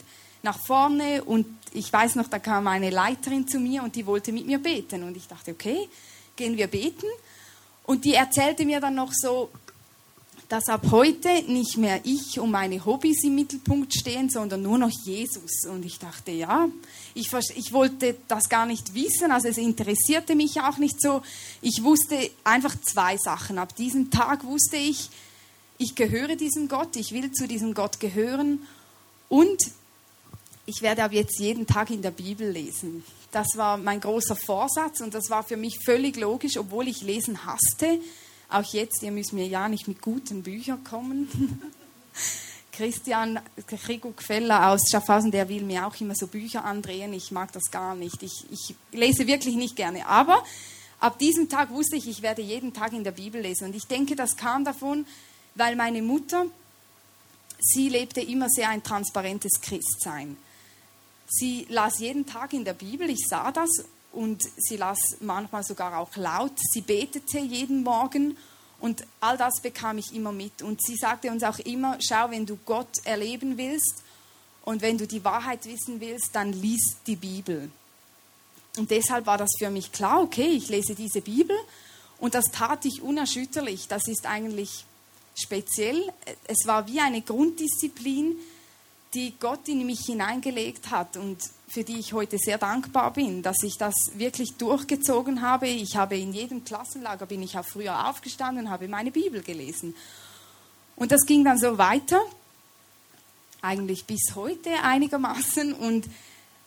nach 0.47 0.57
vorne 0.57 1.23
und 1.25 1.45
ich 1.73 1.91
weiß 1.91 2.15
noch, 2.15 2.29
da 2.29 2.39
kam 2.39 2.67
eine 2.67 2.89
Leiterin 2.89 3.45
zu 3.47 3.59
mir 3.59 3.83
und 3.83 3.95
die 3.97 4.05
wollte 4.05 4.31
mit 4.31 4.47
mir 4.47 4.59
beten. 4.59 5.03
Und 5.03 5.17
ich 5.17 5.27
dachte, 5.27 5.51
okay, 5.51 5.89
gehen 6.37 6.55
wir 6.55 6.67
beten. 6.67 7.05
Und 7.83 8.05
die 8.05 8.13
erzählte 8.13 8.63
mir 8.63 8.79
dann 8.79 8.95
noch 8.95 9.11
so, 9.13 9.49
dass 10.47 10.69
ab 10.69 10.85
heute 10.91 11.43
nicht 11.51 11.75
mehr 11.75 11.99
ich 12.05 12.39
und 12.39 12.51
meine 12.51 12.85
Hobbys 12.85 13.25
im 13.25 13.35
Mittelpunkt 13.35 13.93
stehen, 13.93 14.29
sondern 14.29 14.61
nur 14.61 14.77
noch 14.77 14.89
Jesus. 15.03 15.65
Und 15.69 15.83
ich 15.83 15.99
dachte, 15.99 16.31
ja, 16.31 16.69
ich, 17.13 17.29
ich 17.55 17.73
wollte 17.73 18.15
das 18.29 18.47
gar 18.47 18.65
nicht 18.65 18.93
wissen, 18.93 19.31
also 19.31 19.49
es 19.49 19.57
interessierte 19.57 20.33
mich 20.33 20.61
auch 20.61 20.77
nicht 20.77 21.01
so. 21.01 21.21
Ich 21.61 21.83
wusste 21.83 22.31
einfach 22.45 22.75
zwei 22.89 23.17
Sachen. 23.17 23.59
Ab 23.59 23.75
diesem 23.75 24.09
Tag 24.09 24.45
wusste 24.45 24.77
ich, 24.77 25.09
ich 25.77 25.95
gehöre 25.95 26.37
diesem 26.37 26.69
Gott, 26.69 26.95
ich 26.95 27.11
will 27.11 27.33
zu 27.33 27.49
diesem 27.49 27.73
Gott 27.73 27.99
gehören 27.99 28.65
und 29.27 29.59
ich 30.67 30.81
werde 30.81 31.03
ab 31.03 31.13
jetzt 31.13 31.39
jeden 31.39 31.65
Tag 31.65 31.89
in 31.89 32.01
der 32.01 32.11
Bibel 32.11 32.51
lesen. 32.51 33.03
Das 33.31 33.47
war 33.55 33.77
mein 33.77 34.01
großer 34.01 34.35
Vorsatz 34.35 34.99
und 34.99 35.13
das 35.13 35.29
war 35.29 35.43
für 35.43 35.55
mich 35.55 35.79
völlig 35.83 36.17
logisch, 36.17 36.57
obwohl 36.57 36.89
ich 36.89 37.01
Lesen 37.01 37.45
hasste. 37.45 37.99
Auch 38.49 38.73
jetzt, 38.73 39.01
ihr 39.01 39.11
müsst 39.11 39.31
mir 39.31 39.47
ja 39.47 39.69
nicht 39.69 39.87
mit 39.87 40.01
guten 40.01 40.43
Büchern 40.43 40.83
kommen. 40.83 41.61
Christian 42.73 43.39
Krigo 43.65 44.11
Gefeller 44.11 44.69
aus 44.69 44.81
Schaffhausen, 44.91 45.31
der 45.31 45.47
will 45.49 45.63
mir 45.63 45.87
auch 45.87 45.99
immer 46.01 46.15
so 46.15 46.27
Bücher 46.27 46.63
andrehen. 46.65 47.13
Ich 47.13 47.31
mag 47.31 47.51
das 47.53 47.71
gar 47.71 47.95
nicht. 47.95 48.21
Ich, 48.21 48.45
ich 48.51 48.75
lese 48.91 49.25
wirklich 49.25 49.55
nicht 49.55 49.77
gerne. 49.77 50.05
Aber 50.05 50.43
ab 50.99 51.17
diesem 51.17 51.47
Tag 51.49 51.71
wusste 51.71 51.95
ich, 51.95 52.07
ich 52.07 52.21
werde 52.21 52.41
jeden 52.41 52.73
Tag 52.73 52.91
in 52.91 53.05
der 53.05 53.11
Bibel 53.11 53.41
lesen. 53.41 53.67
Und 53.67 53.75
ich 53.75 53.87
denke, 53.87 54.17
das 54.17 54.35
kam 54.35 54.65
davon, 54.65 55.07
weil 55.55 55.77
meine 55.77 56.01
Mutter, 56.01 56.45
sie 57.57 57.87
lebte 57.87 58.21
immer 58.21 58.49
sehr 58.49 58.69
ein 58.69 58.83
transparentes 58.83 59.61
Christsein. 59.61 60.37
Sie 61.27 61.65
las 61.69 61.99
jeden 61.99 62.25
Tag 62.25 62.53
in 62.53 62.63
der 62.63 62.73
Bibel, 62.73 63.09
ich 63.09 63.27
sah 63.27 63.51
das 63.51 63.69
und 64.13 64.41
sie 64.57 64.77
las 64.77 64.97
manchmal 65.19 65.63
sogar 65.63 65.97
auch 65.97 66.15
laut. 66.15 66.53
Sie 66.71 66.81
betete 66.81 67.39
jeden 67.39 67.83
Morgen 67.83 68.37
und 68.79 69.05
all 69.19 69.37
das 69.37 69.61
bekam 69.61 69.97
ich 69.97 70.13
immer 70.15 70.31
mit. 70.31 70.61
Und 70.61 70.81
sie 70.81 70.95
sagte 70.95 71.29
uns 71.29 71.43
auch 71.43 71.59
immer, 71.59 71.97
schau, 71.99 72.31
wenn 72.31 72.45
du 72.45 72.57
Gott 72.65 73.05
erleben 73.05 73.57
willst 73.57 74.03
und 74.63 74.81
wenn 74.81 74.97
du 74.97 75.05
die 75.05 75.23
Wahrheit 75.23 75.65
wissen 75.65 75.99
willst, 75.99 76.29
dann 76.33 76.53
lies 76.53 76.97
die 77.05 77.15
Bibel. 77.15 77.69
Und 78.77 78.91
deshalb 78.91 79.25
war 79.25 79.37
das 79.37 79.49
für 79.57 79.69
mich 79.69 79.91
klar, 79.91 80.21
okay, 80.21 80.47
ich 80.47 80.69
lese 80.69 80.95
diese 80.95 81.21
Bibel 81.21 81.57
und 82.19 82.35
das 82.35 82.45
tat 82.51 82.85
ich 82.85 83.01
unerschütterlich. 83.01 83.87
Das 83.87 84.07
ist 84.07 84.25
eigentlich 84.25 84.85
speziell. 85.35 86.01
Es 86.47 86.65
war 86.65 86.87
wie 86.87 86.99
eine 86.99 87.21
Grunddisziplin, 87.21 88.35
die 89.13 89.33
Gott 89.39 89.67
in 89.67 89.85
mich 89.85 90.01
hineingelegt 90.05 90.91
hat 90.91 91.17
und 91.17 91.37
für 91.67 91.83
die 91.83 91.99
ich 91.99 92.13
heute 92.13 92.37
sehr 92.37 92.57
dankbar 92.57 93.11
bin, 93.13 93.41
dass 93.41 93.63
ich 93.63 93.77
das 93.77 93.95
wirklich 94.13 94.55
durchgezogen 94.57 95.41
habe. 95.41 95.67
Ich 95.67 95.95
habe 95.95 96.17
in 96.17 96.33
jedem 96.33 96.63
Klassenlager 96.63 97.25
bin 97.25 97.41
ich 97.41 97.57
auch 97.57 97.65
früher 97.65 98.09
aufgestanden 98.09 98.65
und 98.65 98.71
habe 98.71 98.87
meine 98.87 99.11
Bibel 99.11 99.41
gelesen. 99.41 99.95
Und 100.95 101.11
das 101.11 101.25
ging 101.25 101.43
dann 101.43 101.59
so 101.59 101.77
weiter, 101.77 102.21
eigentlich 103.61 104.05
bis 104.05 104.35
heute 104.35 104.71
einigermaßen. 104.81 105.73
Und 105.73 106.07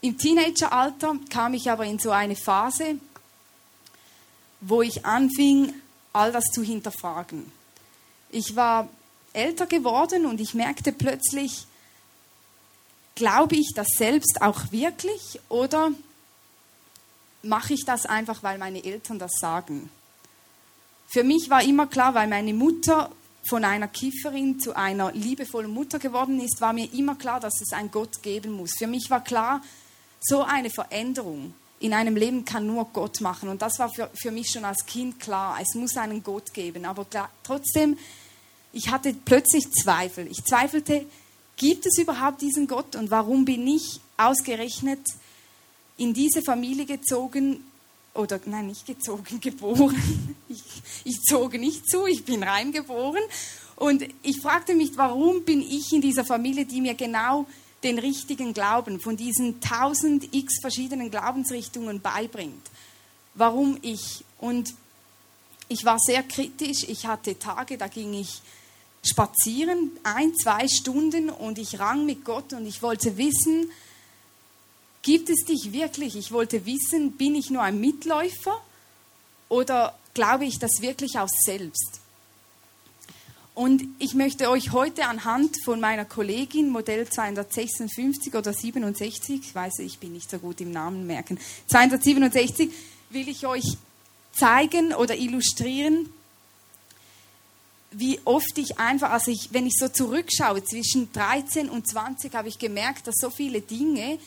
im 0.01 0.19
Teenageralter 0.19 1.17
kam 1.31 1.55
ich 1.55 1.71
aber 1.71 1.85
in 1.85 1.99
so 1.99 2.11
eine 2.11 2.37
Phase, 2.37 2.97
wo 4.61 4.83
ich 4.83 5.05
anfing, 5.05 5.73
all 6.13 6.33
das 6.33 6.45
zu 6.53 6.63
hinterfragen. 6.63 7.51
Ich 8.31 8.57
war 8.57 8.89
älter 9.33 9.67
geworden 9.67 10.27
und 10.27 10.41
ich 10.41 10.55
merkte 10.55 10.93
plötzlich, 10.93 11.67
glaube 13.21 13.55
ich 13.57 13.73
das 13.75 13.87
selbst 13.99 14.41
auch 14.41 14.73
wirklich 14.73 15.39
oder 15.51 15.93
mache 17.43 17.75
ich 17.75 17.85
das 17.85 18.07
einfach, 18.07 18.43
weil 18.43 18.57
meine 18.57 18.83
Eltern 18.83 19.19
das 19.19 19.33
sagen? 19.39 19.91
Für 21.07 21.23
mich 21.23 21.51
war 21.51 21.63
immer 21.63 21.87
klar, 21.87 22.15
weil 22.15 22.29
meine 22.29 22.55
Mutter 22.55 23.11
von 23.47 23.63
einer 23.63 23.89
Kifferin 23.89 24.59
zu 24.59 24.75
einer 24.75 25.13
liebevollen 25.13 25.71
Mutter 25.71 25.99
geworden 25.99 26.41
ist, 26.41 26.63
war 26.63 26.73
mir 26.73 26.91
immer 26.95 27.15
klar, 27.15 27.41
dass 27.41 27.61
es 27.61 27.75
einen 27.75 27.91
Gott 27.91 28.23
geben 28.23 28.53
muss. 28.53 28.71
Für 28.79 28.87
mich 28.87 29.11
war 29.11 29.23
klar, 29.23 29.63
so 30.21 30.43
eine 30.43 30.71
Veränderung 30.71 31.53
in 31.79 31.93
einem 31.93 32.17
Leben 32.17 32.47
kann 32.47 32.67
nur 32.67 32.87
Gott 32.87 33.21
machen. 33.21 33.51
Und 33.51 33.61
das 33.61 33.79
war 33.79 33.91
für, 33.91 34.11
für 34.15 34.31
mich 34.31 34.51
schon 34.51 34.65
als 34.65 34.87
Kind 34.87 35.21
klar. 35.21 35.59
Es 35.61 35.75
muss 35.75 35.97
einen 35.99 36.23
Gott 36.23 36.55
geben. 36.55 36.87
Aber 36.87 37.05
klar, 37.05 37.29
trotzdem, 37.43 37.99
ich 38.73 38.91
hatte 38.91 39.13
plötzlich 39.13 39.65
Zweifel. 39.71 40.27
Ich 40.31 40.43
zweifelte, 40.43 41.05
Gibt 41.61 41.85
es 41.85 41.99
überhaupt 41.99 42.41
diesen 42.41 42.67
Gott 42.67 42.97
und 42.97 43.11
warum 43.11 43.45
bin 43.45 43.67
ich 43.67 44.01
ausgerechnet 44.17 45.01
in 45.99 46.15
diese 46.15 46.41
Familie 46.41 46.87
gezogen 46.87 47.63
oder 48.15 48.41
nein, 48.47 48.69
nicht 48.69 48.87
gezogen, 48.87 49.39
geboren. 49.43 50.25
Ich, 50.49 50.63
ich 51.05 51.21
zog 51.21 51.53
nicht 51.53 51.87
zu, 51.87 52.07
ich 52.07 52.25
bin 52.25 52.43
reingeboren. 52.43 53.23
Und 53.77 54.07
ich 54.23 54.41
fragte 54.41 54.75
mich, 54.75 54.97
warum 54.97 55.45
bin 55.45 55.61
ich 55.61 55.93
in 55.93 56.01
dieser 56.01 56.25
Familie, 56.25 56.65
die 56.65 56.81
mir 56.81 56.95
genau 56.95 57.45
den 57.83 57.99
richtigen 57.99 58.55
Glauben 58.55 58.99
von 58.99 59.19
diesen 59.19 59.61
tausend 59.61 60.35
x 60.35 60.63
verschiedenen 60.63 61.11
Glaubensrichtungen 61.11 62.01
beibringt. 62.01 62.71
Warum 63.35 63.77
ich? 63.83 64.25
Und 64.39 64.73
ich 65.69 65.85
war 65.85 65.99
sehr 65.99 66.23
kritisch. 66.23 66.85
Ich 66.89 67.05
hatte 67.05 67.39
Tage, 67.39 67.77
da 67.77 67.89
ging 67.89 68.15
ich 68.15 68.41
spazieren, 69.03 69.91
ein, 70.03 70.35
zwei 70.35 70.69
Stunden 70.69 71.31
und 71.31 71.59
ich 71.59 71.79
rang 71.79 72.05
mit 72.07 72.25
Gott 72.25 72.53
und 72.53 72.67
ich 72.67 72.83
wollte 72.83 73.17
wissen, 73.17 73.71
gibt 75.03 75.31
es 75.31 75.45
dich 75.45 75.73
wirklich? 75.73 76.17
Ich 76.17 76.33
wollte 76.33 76.67
wissen, 76.67 77.13
bin 77.13 77.35
ich 77.35 77.51
nur 77.51 77.63
ein 77.63 77.81
Mitläufer 77.81 78.61
oder 79.49 79.99
glaube 80.15 80.45
ich 80.45 80.59
das 80.59 80.81
wirklich 80.81 81.19
aus 81.19 81.31
selbst? 81.45 82.01
Und 83.55 83.83
ich 83.99 84.15
möchte 84.15 84.49
euch 84.49 84.73
heute 84.73 85.07
anhand 85.07 85.57
von 85.65 85.81
meiner 85.81 86.05
Kollegin, 86.05 86.71
Modell 86.71 87.09
256 87.09 88.35
oder 88.35 88.53
67, 88.53 89.41
ich 89.43 89.55
weiß, 89.55 89.81
ich 89.81 89.99
bin 89.99 90.13
nicht 90.13 90.31
so 90.31 90.39
gut 90.39 90.61
im 90.61 90.71
Namen 90.71 91.07
merken, 91.07 91.39
267, 91.67 92.71
will 93.11 93.29
ich 93.29 93.47
euch 93.47 93.77
zeigen 94.33 94.95
oder 94.95 95.17
illustrieren, 95.17 96.09
wie 97.93 98.21
oft 98.25 98.57
ich 98.57 98.79
einfach, 98.79 99.11
also 99.11 99.31
ich, 99.31 99.49
wenn 99.53 99.67
ich 99.67 99.75
so 99.79 99.89
zurückschaue, 99.89 100.63
zwischen 100.65 101.13
13 101.13 101.69
und 101.69 101.89
20 101.89 102.35
habe 102.35 102.49
ich 102.49 102.59
gemerkt, 102.59 103.07
dass 103.07 103.17
so 103.17 103.31
viele 103.31 103.61
Dinge 103.61 104.19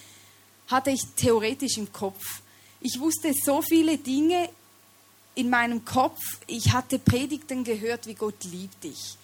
hatte 0.67 0.91
ich 0.91 1.01
theoretisch 1.15 1.77
im 1.77 1.91
Kopf. 1.91 2.41
Ich 2.82 3.00
wusste 3.00 3.34
so 3.34 3.62
viele 3.62 3.98
Dinge 3.98 4.50
in 5.36 5.50
meinem 5.50 5.86
Kopf. 5.86 6.20
Ich 6.48 6.74
hatte 6.74 7.00
Predigten 7.00 7.63
gehört, 7.63 8.08
wie 8.08 8.13
Gott 8.13 8.43
liebt 8.43 8.84
dich. 8.84 9.17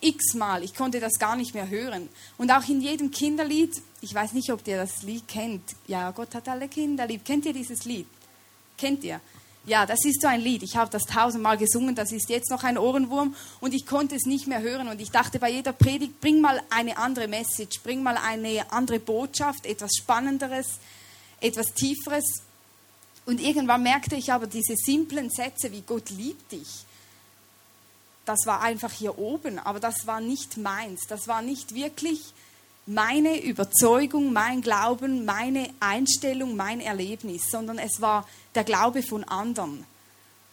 X-mal, 0.00 0.62
ich 0.62 0.74
konnte 0.74 1.00
das 1.00 1.18
gar 1.18 1.36
nicht 1.36 1.54
mehr 1.54 1.68
hören. 1.68 2.08
Und 2.38 2.50
auch 2.50 2.66
in 2.68 2.80
jedem 2.80 3.10
Kinderlied, 3.10 3.82
ich 4.00 4.14
weiß 4.14 4.32
nicht, 4.32 4.50
ob 4.50 4.66
ihr 4.66 4.76
das 4.76 5.02
Lied 5.02 5.28
kennt. 5.28 5.62
Ja, 5.86 6.10
Gott 6.12 6.34
hat 6.34 6.48
alle 6.48 6.68
Kinder 6.68 7.06
lieb. 7.06 7.24
Kennt 7.24 7.44
ihr 7.44 7.52
dieses 7.52 7.84
Lied? 7.84 8.06
Kennt 8.78 9.04
ihr? 9.04 9.20
Ja, 9.66 9.84
das 9.84 10.04
ist 10.04 10.22
so 10.22 10.28
ein 10.28 10.40
Lied. 10.40 10.62
Ich 10.62 10.76
habe 10.76 10.90
das 10.90 11.04
tausendmal 11.04 11.58
gesungen, 11.58 11.94
das 11.94 12.12
ist 12.12 12.30
jetzt 12.30 12.50
noch 12.50 12.64
ein 12.64 12.78
Ohrenwurm 12.78 13.34
und 13.60 13.74
ich 13.74 13.86
konnte 13.86 14.14
es 14.14 14.24
nicht 14.24 14.46
mehr 14.46 14.62
hören. 14.62 14.88
Und 14.88 15.00
ich 15.00 15.10
dachte 15.10 15.38
bei 15.38 15.50
jeder 15.50 15.72
Predigt, 15.72 16.20
bring 16.20 16.40
mal 16.40 16.62
eine 16.70 16.96
andere 16.96 17.28
Message, 17.28 17.80
bring 17.82 18.02
mal 18.02 18.16
eine 18.16 18.72
andere 18.72 18.98
Botschaft, 18.98 19.66
etwas 19.66 19.90
Spannenderes, 19.98 20.78
etwas 21.40 21.74
Tieferes. 21.74 22.42
Und 23.26 23.40
irgendwann 23.40 23.82
merkte 23.82 24.16
ich 24.16 24.32
aber 24.32 24.46
diese 24.46 24.76
simplen 24.76 25.28
Sätze 25.30 25.70
wie 25.72 25.82
Gott 25.82 26.08
liebt 26.10 26.52
dich. 26.52 26.86
Das 28.24 28.46
war 28.46 28.62
einfach 28.62 28.92
hier 28.92 29.18
oben, 29.18 29.58
aber 29.58 29.78
das 29.78 30.06
war 30.06 30.20
nicht 30.20 30.56
meins. 30.56 31.02
Das 31.06 31.28
war 31.28 31.42
nicht 31.42 31.74
wirklich 31.74 32.32
meine 32.86 33.42
Überzeugung, 33.42 34.32
mein 34.32 34.62
Glauben, 34.62 35.24
meine 35.24 35.70
Einstellung, 35.80 36.56
mein 36.56 36.80
Erlebnis, 36.80 37.42
sondern 37.50 37.78
es 37.78 38.00
war 38.00 38.26
der 38.54 38.64
Glaube 38.64 39.02
von 39.02 39.24
anderen. 39.24 39.84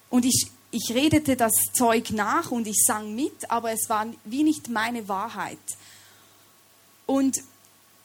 Und 0.09 0.25
ich, 0.25 0.47
ich 0.71 0.91
redete 0.93 1.35
das 1.35 1.53
Zeug 1.73 2.11
nach 2.11 2.51
und 2.51 2.67
ich 2.67 2.83
sang 2.85 3.15
mit, 3.15 3.49
aber 3.49 3.71
es 3.71 3.89
war 3.89 4.05
wie 4.25 4.43
nicht 4.43 4.69
meine 4.69 5.07
Wahrheit. 5.07 5.57
Und 7.05 7.37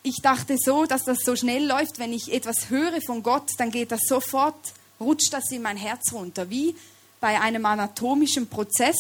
ich 0.02 0.16
dachte 0.22 0.56
so, 0.58 0.84
dass 0.86 1.04
das 1.04 1.18
so 1.24 1.36
schnell 1.36 1.66
läuft, 1.66 1.98
wenn 1.98 2.12
ich 2.12 2.32
etwas 2.32 2.70
höre 2.70 3.00
von 3.02 3.22
Gott, 3.22 3.50
dann 3.58 3.70
geht 3.70 3.92
das 3.92 4.00
sofort, 4.08 4.72
rutscht 4.98 5.32
das 5.32 5.50
in 5.50 5.62
mein 5.62 5.76
Herz 5.76 6.12
runter, 6.12 6.50
wie 6.50 6.74
bei 7.20 7.40
einem 7.40 7.66
anatomischen 7.66 8.48
Prozess. 8.48 8.96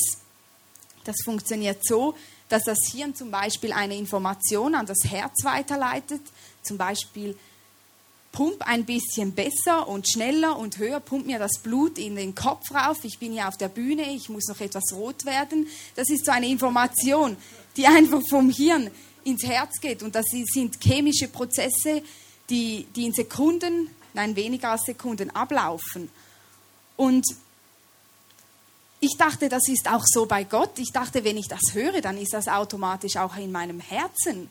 Das 1.04 1.16
funktioniert 1.24 1.84
so, 1.84 2.14
dass 2.52 2.64
das 2.64 2.78
Hirn 2.92 3.14
zum 3.14 3.30
Beispiel 3.30 3.72
eine 3.72 3.96
Information 3.96 4.74
an 4.74 4.84
das 4.84 4.98
Herz 5.08 5.42
weiterleitet, 5.42 6.20
zum 6.62 6.76
Beispiel 6.76 7.34
pump 8.30 8.60
ein 8.66 8.84
bisschen 8.84 9.32
besser 9.32 9.88
und 9.88 10.06
schneller 10.06 10.58
und 10.58 10.76
höher, 10.76 11.00
pump 11.00 11.24
mir 11.24 11.38
das 11.38 11.62
Blut 11.62 11.96
in 11.96 12.16
den 12.16 12.34
Kopf 12.34 12.70
rauf, 12.70 12.98
ich 13.04 13.18
bin 13.18 13.32
ja 13.32 13.48
auf 13.48 13.56
der 13.56 13.68
Bühne, 13.68 14.14
ich 14.14 14.28
muss 14.28 14.48
noch 14.48 14.60
etwas 14.60 14.92
rot 14.92 15.24
werden. 15.24 15.66
Das 15.96 16.10
ist 16.10 16.26
so 16.26 16.32
eine 16.32 16.46
Information, 16.46 17.38
die 17.74 17.86
einfach 17.86 18.20
vom 18.28 18.50
Hirn 18.50 18.90
ins 19.24 19.44
Herz 19.44 19.80
geht 19.80 20.02
und 20.02 20.14
das 20.14 20.26
sind 20.26 20.78
chemische 20.78 21.28
Prozesse, 21.28 22.02
die, 22.50 22.86
die 22.94 23.06
in 23.06 23.14
Sekunden, 23.14 23.88
nein, 24.12 24.36
weniger 24.36 24.72
als 24.72 24.82
Sekunden 24.82 25.30
ablaufen. 25.30 26.10
Und 26.96 27.24
ich 29.02 29.16
dachte, 29.18 29.48
das 29.48 29.66
ist 29.66 29.90
auch 29.90 30.04
so 30.06 30.26
bei 30.26 30.44
Gott. 30.44 30.78
Ich 30.78 30.92
dachte, 30.92 31.24
wenn 31.24 31.36
ich 31.36 31.48
das 31.48 31.74
höre, 31.74 32.00
dann 32.00 32.16
ist 32.16 32.32
das 32.32 32.46
automatisch 32.46 33.16
auch 33.16 33.36
in 33.36 33.50
meinem 33.50 33.80
Herzen. 33.80 34.48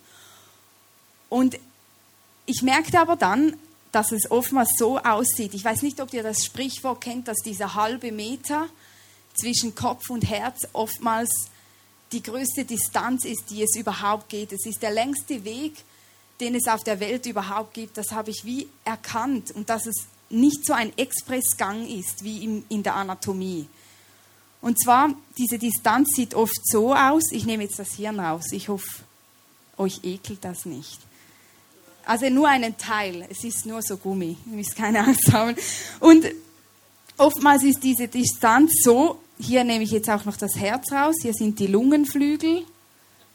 Und 1.29 1.57
ich 2.45 2.61
merkte 2.61 2.99
aber 2.99 3.15
dann, 3.15 3.55
dass 3.93 4.11
es 4.11 4.29
oftmals 4.29 4.71
so 4.77 4.97
aussieht. 4.99 5.53
Ich 5.53 5.63
weiß 5.63 5.83
nicht, 5.83 6.01
ob 6.01 6.13
ihr 6.13 6.21
das 6.21 6.43
Sprichwort 6.43 6.99
kennt, 6.99 7.29
dass 7.29 7.37
dieser 7.37 7.75
halbe 7.75 8.11
Meter 8.11 8.67
zwischen 9.39 9.73
Kopf 9.73 10.09
und 10.09 10.29
Herz 10.29 10.67
oftmals 10.73 11.29
die 12.11 12.21
größte 12.21 12.65
Distanz 12.65 13.23
ist, 13.23 13.49
die 13.51 13.63
es 13.63 13.77
überhaupt 13.77 14.27
geht. 14.27 14.51
Es 14.51 14.65
ist 14.65 14.81
der 14.81 14.91
längste 14.91 15.45
Weg, 15.45 15.75
den 16.41 16.55
es 16.55 16.67
auf 16.67 16.83
der 16.83 16.99
Welt 16.99 17.25
überhaupt 17.25 17.73
gibt. 17.73 17.97
Das 17.97 18.11
habe 18.11 18.31
ich 18.31 18.43
wie 18.43 18.67
erkannt 18.83 19.51
und 19.51 19.69
dass 19.69 19.85
es 19.85 19.95
nicht 20.29 20.65
so 20.65 20.73
ein 20.73 20.91
Expressgang 20.97 21.87
ist 21.87 22.25
wie 22.25 22.63
in 22.67 22.83
der 22.83 22.95
Anatomie. 22.95 23.69
Und 24.61 24.79
zwar, 24.79 25.13
diese 25.37 25.57
Distanz 25.57 26.09
sieht 26.15 26.35
oft 26.35 26.59
so 26.67 26.93
aus, 26.93 27.31
ich 27.31 27.45
nehme 27.45 27.63
jetzt 27.63 27.79
das 27.79 27.93
Hirn 27.93 28.19
raus, 28.19 28.51
ich 28.51 28.69
hoffe, 28.69 29.03
euch 29.77 30.01
ekelt 30.03 30.45
das 30.45 30.65
nicht. 30.65 30.99
Also 32.05 32.29
nur 32.29 32.47
einen 32.47 32.77
Teil, 32.77 33.25
es 33.29 33.43
ist 33.43 33.65
nur 33.65 33.81
so 33.81 33.97
Gummi, 33.97 34.37
ihr 34.45 34.51
müsst 34.53 34.75
keine 34.75 34.99
Angst 35.03 35.31
haben. 35.33 35.55
Und 35.99 36.25
oftmals 37.17 37.63
ist 37.63 37.81
diese 37.83 38.07
Distanz 38.07 38.71
so, 38.83 39.19
hier 39.39 39.63
nehme 39.63 39.83
ich 39.83 39.91
jetzt 39.91 40.09
auch 40.09 40.25
noch 40.25 40.37
das 40.37 40.55
Herz 40.55 40.91
raus, 40.91 41.15
hier 41.21 41.33
sind 41.33 41.59
die 41.59 41.67
Lungenflügel. 41.67 42.63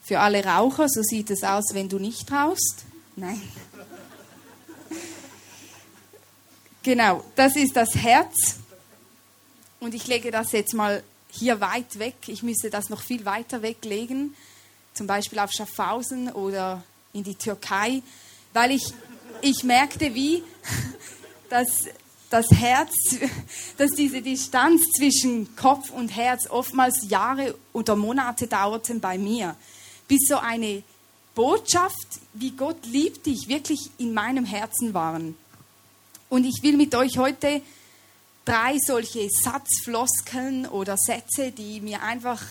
Für 0.03 0.21
alle 0.21 0.45
Raucher, 0.45 0.89
so 0.89 1.03
sieht 1.03 1.31
es 1.31 1.43
aus, 1.43 1.75
wenn 1.75 1.89
du 1.89 1.99
nicht 1.99 2.31
rauchst. 2.31 2.85
Nein. 3.17 3.43
Genau, 6.85 7.25
das 7.35 7.57
ist 7.57 7.75
das 7.75 7.97
Herz. 7.97 8.57
Und 9.81 9.95
ich 9.95 10.07
lege 10.07 10.31
das 10.31 10.53
jetzt 10.53 10.75
mal 10.75 11.03
hier 11.39 11.61
weit 11.61 11.99
weg. 11.99 12.15
Ich 12.27 12.43
müsste 12.43 12.71
das 12.71 12.89
noch 12.89 13.01
viel 13.01 13.25
weiter 13.25 13.63
weglegen, 13.63 14.35
zum 14.95 15.07
Beispiel 15.07 15.39
auf 15.39 15.53
Schaffhausen 15.53 16.31
oder 16.33 16.83
in 17.13 17.25
die 17.25 17.35
Türkei, 17.35 18.03
weil 18.53 18.73
ich, 18.73 18.93
ich 19.43 19.65
merkte, 19.65 20.15
wie 20.15 20.43
dass 21.49 21.85
das 22.31 22.51
Herz, 22.51 22.93
dass 23.79 23.91
diese 23.93 24.23
Distanz 24.23 24.83
zwischen 24.97 25.55
Kopf 25.57 25.91
und 25.91 26.09
Herz 26.09 26.49
oftmals 26.49 27.09
Jahre 27.09 27.55
oder 27.73 27.97
Monate 27.97 28.47
dauerten 28.47 29.01
bei 29.01 29.19
mir, 29.19 29.57
bis 30.09 30.27
so 30.29 30.37
eine 30.37 30.83
Botschaft, 31.35 32.21
wie 32.33 32.53
Gott 32.53 32.87
liebt 32.87 33.27
dich, 33.27 33.49
wirklich 33.49 33.91
in 33.99 34.15
meinem 34.15 34.45
Herzen 34.45 34.95
waren. 34.95 35.37
Und 36.29 36.45
ich 36.45 36.63
will 36.63 36.77
mit 36.77 36.95
euch 36.95 37.19
heute 37.19 37.61
drei 38.47 38.79
solche 38.79 39.29
Satzfloskeln 39.29 40.67
oder 40.67 40.97
Sätze, 40.97 41.53
die 41.53 41.81
mir 41.83 42.03
einfach 42.03 42.43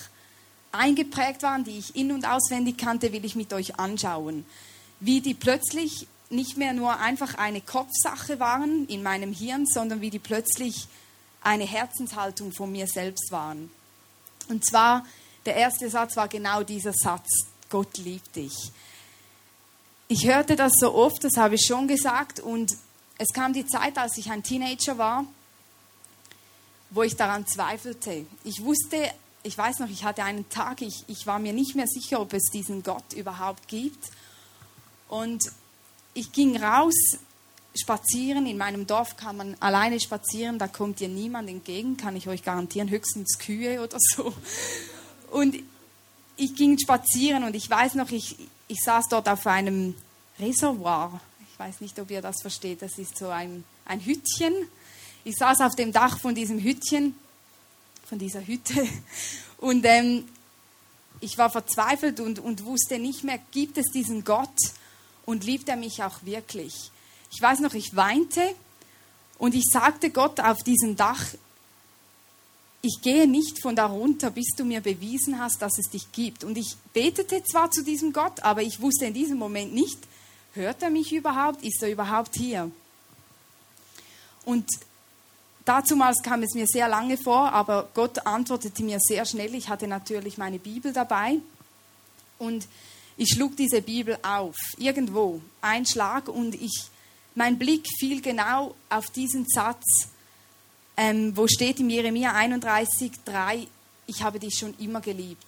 eingeprägt 0.72 1.42
waren, 1.42 1.64
die 1.64 1.80
ich 1.80 1.96
in- 1.96 2.12
und 2.12 2.28
auswendig 2.28 2.78
kannte, 2.78 3.12
will 3.14 3.26
ich 3.26 3.36
mit 3.36 3.54
euch 3.54 3.80
anschauen. 3.80 4.46
Wie 5.00 5.22
die 5.22 5.34
plötzlich 5.34 6.08
nicht 6.30 6.58
mehr 6.58 6.74
nur 6.74 7.00
einfach 7.00 7.36
eine 7.36 7.62
Kopfsache 7.62 8.40
waren 8.40 8.88
in 8.88 9.02
meinem 9.02 9.32
Hirn, 9.32 9.66
sondern 9.66 10.02
wie 10.02 10.10
die 10.10 10.20
plötzlich 10.20 10.88
eine 11.42 11.64
Herzenshaltung 11.64 12.52
von 12.52 12.72
mir 12.72 12.88
selbst 12.88 13.32
waren. 13.32 13.72
Und 14.50 14.66
zwar, 14.66 15.06
der 15.46 15.56
erste 15.56 15.90
Satz 15.90 16.18
war 16.18 16.28
genau 16.28 16.64
dieser 16.64 16.94
Satz, 16.94 17.30
Gott 17.70 17.98
liebt 17.98 18.36
dich. 18.36 18.72
Ich 20.08 20.28
hörte 20.28 20.56
das 20.56 20.74
so 20.76 20.94
oft, 20.94 21.24
das 21.24 21.38
habe 21.38 21.56
ich 21.56 21.66
schon 21.66 21.88
gesagt, 21.88 22.40
und 22.40 22.76
es 23.18 23.30
kam 23.34 23.54
die 23.54 23.66
Zeit, 23.66 23.98
als 23.98 24.18
ich 24.18 24.30
ein 24.30 24.44
Teenager 24.44 24.98
war, 24.98 25.26
wo 26.90 27.04
ich 27.04 27.16
daran 27.16 27.46
zweifelte. 27.48 28.26
Ich 28.44 28.64
wusste, 28.64 29.12
ich 29.44 29.58
weiß 29.58 29.80
noch, 29.80 29.90
ich 29.90 30.04
hatte 30.04 30.24
einen 30.24 30.50
Tag, 30.50 30.82
ich, 30.82 31.04
ich 31.08 31.28
war 31.28 31.40
mir 31.40 31.54
nicht 31.54 31.76
mehr 31.76 31.88
sicher, 31.88 32.20
ob 32.20 32.34
es 32.34 32.44
diesen 32.52 32.84
Gott 32.84 33.14
überhaupt 33.14 33.68
gibt. 33.68 34.04
Und 35.08 35.44
ich 36.14 36.32
ging 36.32 36.58
raus 36.58 36.96
spazieren. 37.76 38.48
In 38.48 38.58
meinem 38.58 38.88
Dorf 38.88 39.18
kann 39.18 39.38
man 39.38 39.56
alleine 39.60 40.00
spazieren, 40.00 40.58
da 40.58 40.68
kommt 40.68 41.00
dir 41.00 41.10
niemand 41.10 41.50
entgegen, 41.50 41.98
kann 41.98 42.16
ich 42.16 42.28
euch 42.28 42.44
garantieren, 42.44 42.90
höchstens 42.90 43.38
Kühe 43.38 43.82
oder 43.82 43.98
so. 44.00 44.34
Und 45.32 45.58
ich 46.38 46.56
ging 46.56 46.78
spazieren 46.80 47.44
und 47.44 47.56
ich 47.56 47.70
weiß 47.70 47.96
noch, 47.96 48.12
ich, 48.12 48.38
ich 48.68 48.80
saß 48.84 49.06
dort 49.10 49.30
auf 49.30 49.46
einem 49.48 49.96
Reservoir. 50.40 51.20
Ich 51.52 51.60
weiß 51.60 51.82
nicht, 51.82 52.00
ob 52.00 52.12
ihr 52.12 52.22
das 52.22 52.42
versteht. 52.42 52.82
Das 52.82 52.98
ist 52.98 53.18
so 53.18 53.30
ein, 53.30 53.64
ein 53.86 54.04
Hüttchen 54.04 54.54
ich 55.26 55.36
saß 55.36 55.60
auf 55.62 55.76
dem 55.76 55.92
Dach 55.92 56.20
von 56.20 56.36
diesem 56.36 56.60
Hüttchen, 56.60 57.16
von 58.06 58.20
dieser 58.20 58.46
Hütte, 58.46 58.88
und 59.58 59.84
ähm, 59.86 60.26
ich 61.20 61.38
war 61.38 61.50
verzweifelt 61.50 62.20
und, 62.20 62.40
und 62.40 62.64
wusste 62.66 63.00
nicht 63.00 63.24
mehr, 63.24 63.40
gibt 63.52 63.78
es 63.78 63.88
diesen 63.92 64.24
Gott 64.24 64.56
und 65.26 65.44
liebt 65.44 65.68
er 65.68 65.76
mich 65.76 66.04
auch 66.04 66.24
wirklich? 66.24 66.92
Ich 67.34 67.42
weiß 67.42 67.60
noch, 67.60 67.74
ich 67.74 67.96
weinte 67.96 68.54
und 69.40 69.56
ich 69.56 69.66
sagte 69.72 70.12
Gott 70.12 70.40
auf 70.40 70.64
diesem 70.64 70.96
Dach, 70.96 71.26
ich 72.82 73.02
gehe 73.02 73.28
nicht 73.28 73.62
von 73.64 73.76
da 73.76 73.88
runter, 73.88 74.30
bis 74.30 74.50
du 74.56 74.64
mir 74.64 74.80
bewiesen 74.80 75.40
hast, 75.40 75.60
dass 75.62 75.80
es 75.80 75.90
dich 75.90 76.12
gibt. 76.12 76.44
Und 76.44 76.56
ich 76.56 76.76
betete 76.94 77.44
zwar 77.44 77.72
zu 77.72 77.84
diesem 77.84 78.14
Gott, 78.14 78.44
aber 78.44 78.62
ich 78.62 78.80
wusste 78.80 79.06
in 79.06 79.14
diesem 79.16 79.40
Moment 79.40 79.74
nicht, 79.74 79.98
hört 80.54 80.84
er 80.84 80.92
mich 80.92 81.12
überhaupt? 81.12 81.64
Ist 81.64 81.82
er 81.82 81.90
überhaupt 81.90 82.36
hier? 82.36 82.70
Und 84.46 84.68
Dazumals 85.66 86.22
kam 86.22 86.44
es 86.44 86.54
mir 86.54 86.68
sehr 86.68 86.88
lange 86.88 87.18
vor, 87.18 87.52
aber 87.52 87.90
Gott 87.96 88.26
antwortete 88.26 88.84
mir 88.84 89.00
sehr 89.00 89.26
schnell. 89.26 89.56
Ich 89.56 89.68
hatte 89.68 89.88
natürlich 89.88 90.38
meine 90.38 90.60
Bibel 90.60 90.94
dabei 90.94 91.38
und 92.38 92.68
ich 93.18 93.30
schlug 93.30 93.58
diese 93.58 93.82
Bibel 93.82 94.18
auf, 94.22 94.56
irgendwo, 94.78 95.42
ein 95.62 95.86
Schlag 95.88 96.28
und 96.28 96.54
ich, 96.54 96.84
mein 97.34 97.58
Blick 97.58 97.88
fiel 97.98 98.22
genau 98.22 98.76
auf 98.90 99.10
diesen 99.10 99.46
Satz, 99.48 100.10
ähm, 100.98 101.36
wo 101.36 101.48
steht 101.48 101.80
im 101.80 101.90
Jeremia 101.90 102.34
31, 102.34 103.12
3, 103.26 103.68
ich 104.06 104.22
habe 104.22 104.40
dich 104.40 104.58
schon 104.58 104.76
immer 104.78 105.02
geliebt. 105.02 105.46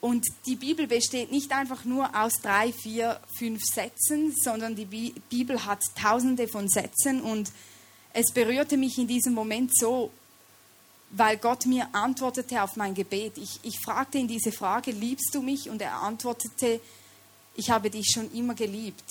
Und 0.00 0.26
die 0.46 0.56
Bibel 0.56 0.86
besteht 0.86 1.30
nicht 1.30 1.52
einfach 1.52 1.84
nur 1.84 2.08
aus 2.18 2.40
drei, 2.40 2.72
vier, 2.72 3.20
fünf 3.38 3.62
Sätzen, 3.64 4.34
sondern 4.42 4.74
die 4.74 4.84
Bibel 4.84 5.64
hat 5.64 5.80
tausende 6.00 6.48
von 6.48 6.68
Sätzen 6.68 7.22
und 7.22 7.50
es 8.16 8.32
berührte 8.32 8.78
mich 8.78 8.96
in 8.96 9.06
diesem 9.06 9.34
Moment 9.34 9.76
so, 9.76 10.10
weil 11.10 11.36
Gott 11.36 11.66
mir 11.66 11.86
antwortete 11.92 12.62
auf 12.62 12.76
mein 12.76 12.94
Gebet. 12.94 13.36
Ich, 13.36 13.60
ich 13.62 13.78
fragte 13.78 14.16
ihn 14.16 14.26
diese 14.26 14.52
Frage, 14.52 14.90
liebst 14.90 15.34
du 15.34 15.42
mich? 15.42 15.68
Und 15.68 15.82
er 15.82 15.96
antwortete, 15.96 16.80
ich 17.56 17.68
habe 17.68 17.90
dich 17.90 18.06
schon 18.14 18.32
immer 18.32 18.54
geliebt. 18.54 19.04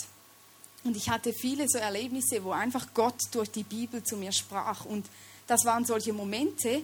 Und 0.84 0.98
ich 0.98 1.08
hatte 1.08 1.34
viele 1.34 1.70
so 1.70 1.78
Erlebnisse, 1.78 2.44
wo 2.44 2.50
einfach 2.50 2.88
Gott 2.96 3.20
durch 3.32 3.52
die 3.52 3.62
Bibel 3.62 4.04
zu 4.04 4.18
mir 4.18 4.32
sprach. 4.32 4.86
Und 4.86 5.06
das 5.46 5.66
waren 5.66 5.86
solche 5.86 6.12
Momente. 6.12 6.82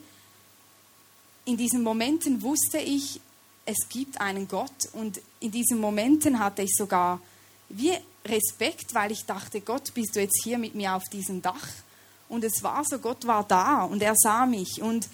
In 1.45 1.57
diesen 1.57 1.81
Momenten 1.81 2.43
wusste 2.43 2.77
ich, 2.77 3.19
es 3.65 3.89
gibt 3.89 4.21
einen 4.21 4.47
Gott. 4.47 4.93
Und 4.93 5.19
in 5.39 5.49
diesen 5.49 5.79
Momenten 5.79 6.37
hatte 6.37 6.61
ich 6.61 6.75
sogar 6.77 7.19
wie 7.69 7.97
Respekt, 8.25 8.93
weil 8.93 9.11
ich 9.11 9.25
dachte, 9.25 9.59
Gott, 9.61 9.91
bist 9.95 10.15
du 10.15 10.19
jetzt 10.19 10.43
hier 10.43 10.59
mit 10.59 10.75
mir 10.75 10.93
auf 10.93 11.05
diesem 11.11 11.41
Dach? 11.41 11.67
Und 12.31 12.45
es 12.45 12.63
war 12.63 12.85
so, 12.85 12.97
Gott 12.97 13.27
war 13.27 13.43
da 13.43 13.83
und 13.83 14.01
er 14.01 14.15
sah 14.15 14.45
mich. 14.45 14.81
Und 14.81 15.09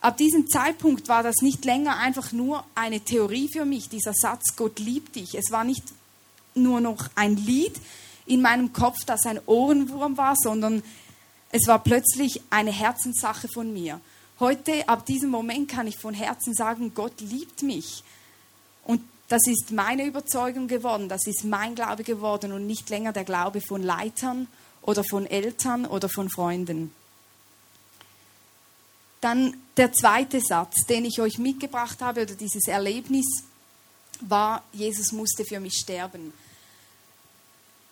ab 0.00 0.16
diesem 0.16 0.48
Zeitpunkt 0.48 1.06
war 1.08 1.22
das 1.22 1.36
nicht 1.40 1.64
länger 1.64 1.98
einfach 1.98 2.32
nur 2.32 2.64
eine 2.74 2.98
Theorie 2.98 3.48
für 3.48 3.64
mich, 3.64 3.88
dieser 3.88 4.12
Satz, 4.12 4.56
Gott 4.56 4.80
liebt 4.80 5.14
dich. 5.14 5.36
Es 5.36 5.52
war 5.52 5.62
nicht 5.62 5.84
nur 6.56 6.80
noch 6.80 7.10
ein 7.14 7.36
Lied 7.36 7.80
in 8.26 8.42
meinem 8.42 8.72
Kopf, 8.72 9.04
das 9.04 9.24
ein 9.24 9.40
Ohrenwurm 9.46 10.16
war, 10.16 10.34
sondern 10.36 10.82
es 11.52 11.68
war 11.68 11.78
plötzlich 11.78 12.42
eine 12.50 12.72
Herzenssache 12.72 13.46
von 13.46 13.72
mir. 13.72 14.00
Heute, 14.40 14.88
ab 14.88 15.06
diesem 15.06 15.30
Moment, 15.30 15.70
kann 15.70 15.86
ich 15.86 15.96
von 15.96 16.12
Herzen 16.12 16.54
sagen, 16.54 16.92
Gott 16.92 17.20
liebt 17.20 17.62
mich. 17.62 18.02
Und 18.82 19.00
das 19.28 19.46
ist 19.46 19.70
meine 19.70 20.04
Überzeugung 20.04 20.66
geworden, 20.66 21.08
das 21.08 21.24
ist 21.28 21.44
mein 21.44 21.76
Glaube 21.76 22.02
geworden 22.02 22.50
und 22.50 22.66
nicht 22.66 22.90
länger 22.90 23.12
der 23.12 23.24
Glaube 23.24 23.60
von 23.60 23.80
Leitern 23.80 24.48
oder 24.88 25.04
von 25.04 25.26
Eltern 25.26 25.84
oder 25.84 26.08
von 26.08 26.30
Freunden. 26.30 26.94
Dann 29.20 29.54
der 29.76 29.92
zweite 29.92 30.40
Satz, 30.40 30.86
den 30.88 31.04
ich 31.04 31.20
euch 31.20 31.36
mitgebracht 31.36 32.00
habe, 32.00 32.22
oder 32.22 32.34
dieses 32.34 32.66
Erlebnis, 32.66 33.26
war, 34.20 34.64
Jesus 34.72 35.12
musste 35.12 35.44
für 35.44 35.60
mich 35.60 35.74
sterben. 35.74 36.32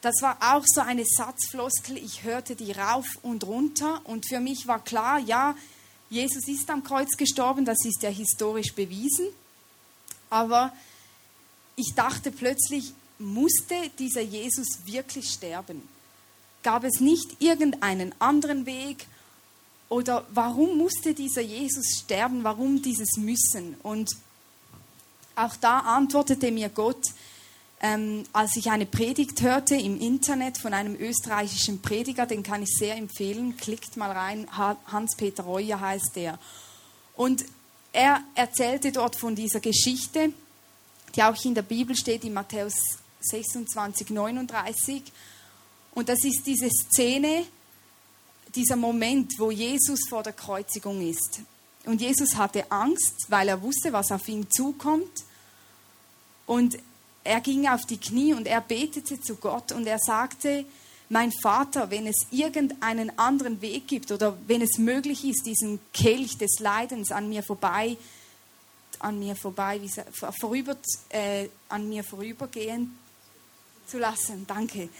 Das 0.00 0.14
war 0.22 0.38
auch 0.40 0.64
so 0.64 0.80
eine 0.80 1.04
Satzfloskel, 1.04 1.98
ich 1.98 2.22
hörte 2.22 2.56
die 2.56 2.72
rauf 2.72 3.06
und 3.20 3.44
runter 3.44 4.00
und 4.04 4.26
für 4.26 4.40
mich 4.40 4.66
war 4.66 4.82
klar, 4.82 5.18
ja, 5.18 5.54
Jesus 6.08 6.48
ist 6.48 6.70
am 6.70 6.82
Kreuz 6.82 7.14
gestorben, 7.18 7.66
das 7.66 7.84
ist 7.84 8.02
ja 8.02 8.10
historisch 8.10 8.72
bewiesen, 8.72 9.28
aber 10.30 10.72
ich 11.76 11.92
dachte 11.94 12.30
plötzlich, 12.30 12.94
musste 13.18 13.74
dieser 13.98 14.22
Jesus 14.22 14.78
wirklich 14.86 15.28
sterben? 15.28 15.95
Gab 16.66 16.82
es 16.82 16.98
nicht 16.98 17.40
irgendeinen 17.40 18.12
anderen 18.20 18.66
Weg? 18.66 19.06
Oder 19.88 20.26
warum 20.34 20.76
musste 20.76 21.14
dieser 21.14 21.40
Jesus 21.40 22.00
sterben? 22.00 22.42
Warum 22.42 22.82
dieses 22.82 23.18
Müssen? 23.18 23.76
Und 23.84 24.10
auch 25.36 25.54
da 25.54 25.78
antwortete 25.78 26.50
mir 26.50 26.68
Gott, 26.68 27.12
ähm, 27.80 28.24
als 28.32 28.56
ich 28.56 28.68
eine 28.68 28.84
Predigt 28.84 29.42
hörte 29.42 29.76
im 29.76 30.00
Internet 30.00 30.58
von 30.58 30.74
einem 30.74 30.96
österreichischen 30.96 31.82
Prediger, 31.82 32.26
den 32.26 32.42
kann 32.42 32.64
ich 32.64 32.76
sehr 32.76 32.96
empfehlen, 32.96 33.56
klickt 33.56 33.96
mal 33.96 34.10
rein, 34.10 34.48
Hans-Peter 34.50 35.44
Reuer 35.44 35.78
heißt 35.78 36.16
der. 36.16 36.36
Und 37.14 37.44
er 37.92 38.22
erzählte 38.34 38.90
dort 38.90 39.14
von 39.14 39.36
dieser 39.36 39.60
Geschichte, 39.60 40.32
die 41.14 41.22
auch 41.22 41.44
in 41.44 41.54
der 41.54 41.62
Bibel 41.62 41.94
steht, 41.94 42.24
in 42.24 42.32
Matthäus 42.32 42.74
26, 43.20 44.10
39. 44.10 45.04
Und 45.96 46.10
das 46.10 46.22
ist 46.24 46.42
diese 46.44 46.68
Szene, 46.68 47.46
dieser 48.54 48.76
Moment, 48.76 49.32
wo 49.38 49.50
Jesus 49.50 50.00
vor 50.10 50.22
der 50.22 50.34
Kreuzigung 50.34 51.00
ist. 51.00 51.40
Und 51.86 52.02
Jesus 52.02 52.36
hatte 52.36 52.70
Angst, 52.70 53.14
weil 53.28 53.48
er 53.48 53.62
wusste, 53.62 53.94
was 53.94 54.12
auf 54.12 54.28
ihn 54.28 54.46
zukommt. 54.50 55.24
Und 56.44 56.76
er 57.24 57.40
ging 57.40 57.66
auf 57.66 57.86
die 57.86 57.96
Knie 57.96 58.34
und 58.34 58.46
er 58.46 58.60
betete 58.60 59.18
zu 59.18 59.36
Gott 59.36 59.72
und 59.72 59.86
er 59.86 59.98
sagte, 59.98 60.66
mein 61.08 61.32
Vater, 61.32 61.90
wenn 61.90 62.06
es 62.06 62.26
irgendeinen 62.30 63.18
anderen 63.18 63.62
Weg 63.62 63.88
gibt 63.88 64.12
oder 64.12 64.36
wenn 64.46 64.60
es 64.60 64.76
möglich 64.76 65.24
ist, 65.24 65.46
diesen 65.46 65.80
Kelch 65.94 66.36
des 66.36 66.58
Leidens 66.58 67.10
an 67.10 67.30
mir 67.30 67.42
vorbei, 67.42 67.96
an 68.98 69.18
mir 69.18 69.34
vorbei, 69.34 69.80
vorüber, 70.38 70.76
äh, 71.08 71.48
an 71.70 71.88
mir 71.88 72.04
vorübergehen 72.04 72.98
zu 73.86 73.96
lassen, 73.96 74.44
danke, 74.46 74.90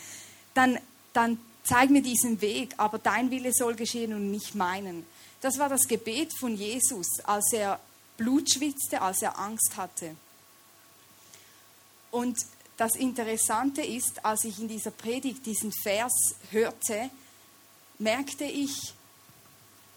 dann, 0.56 0.78
dann 1.12 1.38
zeig 1.64 1.90
mir 1.90 2.02
diesen 2.02 2.40
Weg, 2.40 2.74
aber 2.78 2.98
dein 2.98 3.30
Wille 3.30 3.52
soll 3.52 3.74
geschehen 3.74 4.14
und 4.14 4.30
nicht 4.30 4.54
meinen. 4.54 5.04
Das 5.40 5.58
war 5.58 5.68
das 5.68 5.86
Gebet 5.86 6.32
von 6.38 6.56
Jesus, 6.56 7.06
als 7.24 7.52
er 7.52 7.78
Blut 8.16 8.50
schwitzte, 8.50 9.02
als 9.02 9.22
er 9.22 9.38
Angst 9.38 9.76
hatte. 9.76 10.16
Und 12.10 12.38
das 12.76 12.94
Interessante 12.96 13.82
ist, 13.82 14.24
als 14.24 14.44
ich 14.44 14.58
in 14.58 14.68
dieser 14.68 14.90
Predigt 14.90 15.44
diesen 15.44 15.72
Vers 15.72 16.12
hörte, 16.50 17.10
merkte 17.98 18.44
ich, 18.44 18.94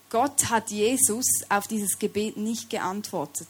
Gott 0.09 0.49
hat 0.49 0.71
Jesus 0.71 1.25
auf 1.49 1.67
dieses 1.67 1.99
Gebet 1.99 2.37
nicht 2.37 2.69
geantwortet. 2.69 3.49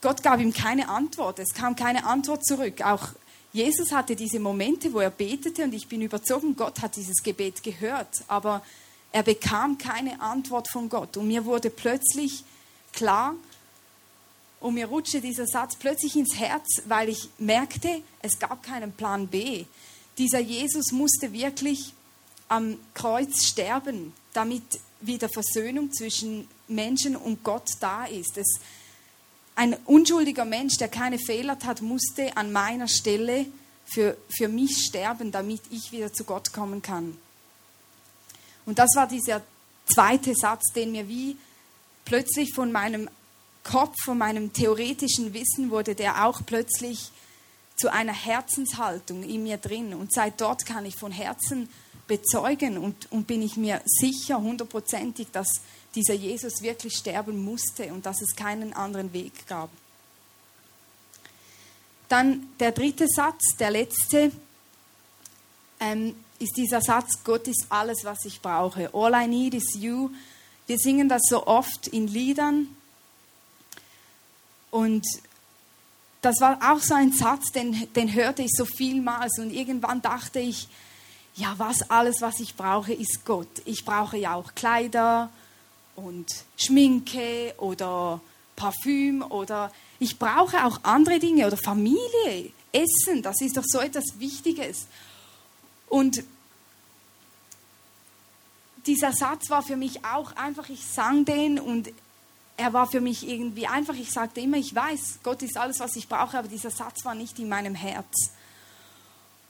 Gott 0.00 0.22
gab 0.22 0.40
ihm 0.40 0.52
keine 0.52 0.88
Antwort, 0.88 1.38
es 1.38 1.54
kam 1.54 1.76
keine 1.76 2.04
Antwort 2.04 2.44
zurück. 2.44 2.82
Auch 2.82 3.10
Jesus 3.52 3.92
hatte 3.92 4.16
diese 4.16 4.40
Momente, 4.40 4.92
wo 4.92 5.00
er 5.00 5.10
betete 5.10 5.64
und 5.64 5.74
ich 5.74 5.86
bin 5.88 6.00
überzogen, 6.00 6.56
Gott 6.56 6.80
hat 6.80 6.96
dieses 6.96 7.22
Gebet 7.22 7.62
gehört, 7.62 8.24
aber 8.28 8.62
er 9.12 9.22
bekam 9.22 9.76
keine 9.76 10.20
Antwort 10.20 10.68
von 10.68 10.88
Gott. 10.88 11.16
Und 11.18 11.28
mir 11.28 11.44
wurde 11.44 11.68
plötzlich 11.68 12.44
klar, 12.92 13.34
und 14.62 14.74
mir 14.74 14.86
rutschte 14.86 15.20
dieser 15.20 15.46
Satz 15.46 15.74
plötzlich 15.74 16.14
ins 16.16 16.36
Herz, 16.36 16.82
weil 16.86 17.08
ich 17.08 17.28
merkte, 17.38 18.00
es 18.20 18.38
gab 18.38 18.62
keinen 18.62 18.92
Plan 18.92 19.26
B. 19.26 19.64
Dieser 20.18 20.38
Jesus 20.38 20.92
musste 20.92 21.32
wirklich 21.32 21.92
am 22.48 22.78
Kreuz 22.94 23.44
sterben, 23.44 24.12
damit 24.32 24.62
wieder 25.00 25.28
Versöhnung 25.28 25.92
zwischen 25.92 26.46
Menschen 26.68 27.16
und 27.16 27.42
Gott 27.42 27.68
da 27.80 28.04
ist. 28.04 28.38
Es, 28.38 28.60
ein 29.54 29.76
unschuldiger 29.86 30.44
Mensch, 30.44 30.76
der 30.78 30.88
keine 30.88 31.18
Fehler 31.18 31.58
hat, 31.64 31.82
musste 31.82 32.36
an 32.36 32.52
meiner 32.52 32.88
Stelle 32.88 33.46
für, 33.84 34.16
für 34.28 34.48
mich 34.48 34.84
sterben, 34.86 35.32
damit 35.32 35.60
ich 35.70 35.92
wieder 35.92 36.12
zu 36.12 36.24
Gott 36.24 36.52
kommen 36.52 36.82
kann. 36.82 37.16
Und 38.64 38.78
das 38.78 38.90
war 38.94 39.06
dieser 39.06 39.42
zweite 39.86 40.34
Satz, 40.34 40.72
den 40.74 40.92
mir 40.92 41.08
wie 41.08 41.36
plötzlich 42.04 42.54
von 42.54 42.72
meinem 42.72 43.10
Kopf, 43.64 43.94
von 44.04 44.18
meinem 44.18 44.52
theoretischen 44.52 45.34
Wissen 45.34 45.70
wurde 45.70 45.94
der 45.94 46.26
auch 46.26 46.40
plötzlich 46.44 47.10
zu 47.76 47.92
einer 47.92 48.12
Herzenshaltung 48.12 49.22
in 49.22 49.44
mir 49.44 49.56
drin. 49.56 49.94
Und 49.94 50.12
seit 50.12 50.40
dort 50.40 50.66
kann 50.66 50.84
ich 50.84 50.96
von 50.96 51.12
Herzen 51.12 51.68
bezeugen 52.06 52.78
und, 52.78 53.10
und 53.10 53.26
bin 53.26 53.42
ich 53.42 53.56
mir 53.56 53.80
sicher, 53.84 54.40
hundertprozentig, 54.40 55.28
dass 55.32 55.48
dieser 55.94 56.14
Jesus 56.14 56.62
wirklich 56.62 56.94
sterben 56.94 57.42
musste 57.44 57.92
und 57.92 58.06
dass 58.06 58.20
es 58.22 58.34
keinen 58.34 58.72
anderen 58.72 59.12
Weg 59.12 59.46
gab. 59.46 59.70
Dann 62.08 62.48
der 62.60 62.72
dritte 62.72 63.06
Satz, 63.08 63.56
der 63.58 63.70
letzte, 63.70 64.32
ähm, 65.80 66.14
ist 66.38 66.56
dieser 66.56 66.80
Satz, 66.80 67.22
Gott 67.24 67.46
ist 67.48 67.66
alles, 67.68 68.04
was 68.04 68.24
ich 68.24 68.40
brauche. 68.40 68.90
All 68.92 69.14
I 69.14 69.26
need 69.26 69.54
is 69.54 69.74
you. 69.76 70.10
Wir 70.66 70.78
singen 70.78 71.08
das 71.08 71.22
so 71.28 71.46
oft 71.46 71.88
in 71.88 72.08
Liedern, 72.08 72.68
und 74.72 75.04
das 76.22 76.40
war 76.40 76.58
auch 76.72 76.80
so 76.80 76.94
ein 76.94 77.12
Satz, 77.12 77.52
den, 77.52 77.92
den 77.92 78.12
hörte 78.14 78.42
ich 78.42 78.50
so 78.56 78.64
vielmals 78.64 79.38
und 79.38 79.52
irgendwann 79.52 80.00
dachte 80.00 80.40
ich, 80.40 80.66
ja, 81.34 81.54
was 81.56 81.90
alles, 81.90 82.20
was 82.20 82.40
ich 82.40 82.54
brauche, 82.54 82.92
ist 82.92 83.24
Gott. 83.24 83.62
Ich 83.64 83.84
brauche 83.84 84.18
ja 84.18 84.34
auch 84.34 84.54
Kleider 84.54 85.30
und 85.96 86.26
Schminke 86.56 87.54
oder 87.58 88.20
Parfüm 88.56 89.22
oder 89.22 89.72
ich 89.98 90.18
brauche 90.18 90.64
auch 90.64 90.80
andere 90.82 91.18
Dinge 91.18 91.46
oder 91.46 91.56
Familie, 91.56 92.52
Essen, 92.72 93.22
das 93.22 93.40
ist 93.40 93.56
doch 93.56 93.64
so 93.64 93.78
etwas 93.78 94.18
Wichtiges. 94.18 94.86
Und 95.88 96.24
dieser 98.86 99.12
Satz 99.12 99.50
war 99.50 99.62
für 99.62 99.76
mich 99.76 100.04
auch 100.04 100.34
einfach, 100.36 100.68
ich 100.68 100.84
sang 100.84 101.24
den 101.24 101.60
und 101.60 101.92
er 102.56 102.72
war 102.72 102.86
für 102.86 103.00
mich 103.00 103.28
irgendwie 103.28 103.66
einfach, 103.66 103.94
ich 103.94 104.10
sagte 104.10 104.40
immer, 104.40 104.56
ich 104.56 104.74
weiß, 104.74 105.20
Gott 105.22 105.42
ist 105.42 105.56
alles, 105.56 105.80
was 105.80 105.96
ich 105.96 106.08
brauche, 106.08 106.38
aber 106.38 106.48
dieser 106.48 106.70
Satz 106.70 107.04
war 107.04 107.14
nicht 107.14 107.38
in 107.38 107.48
meinem 107.48 107.74
Herz. 107.74 108.32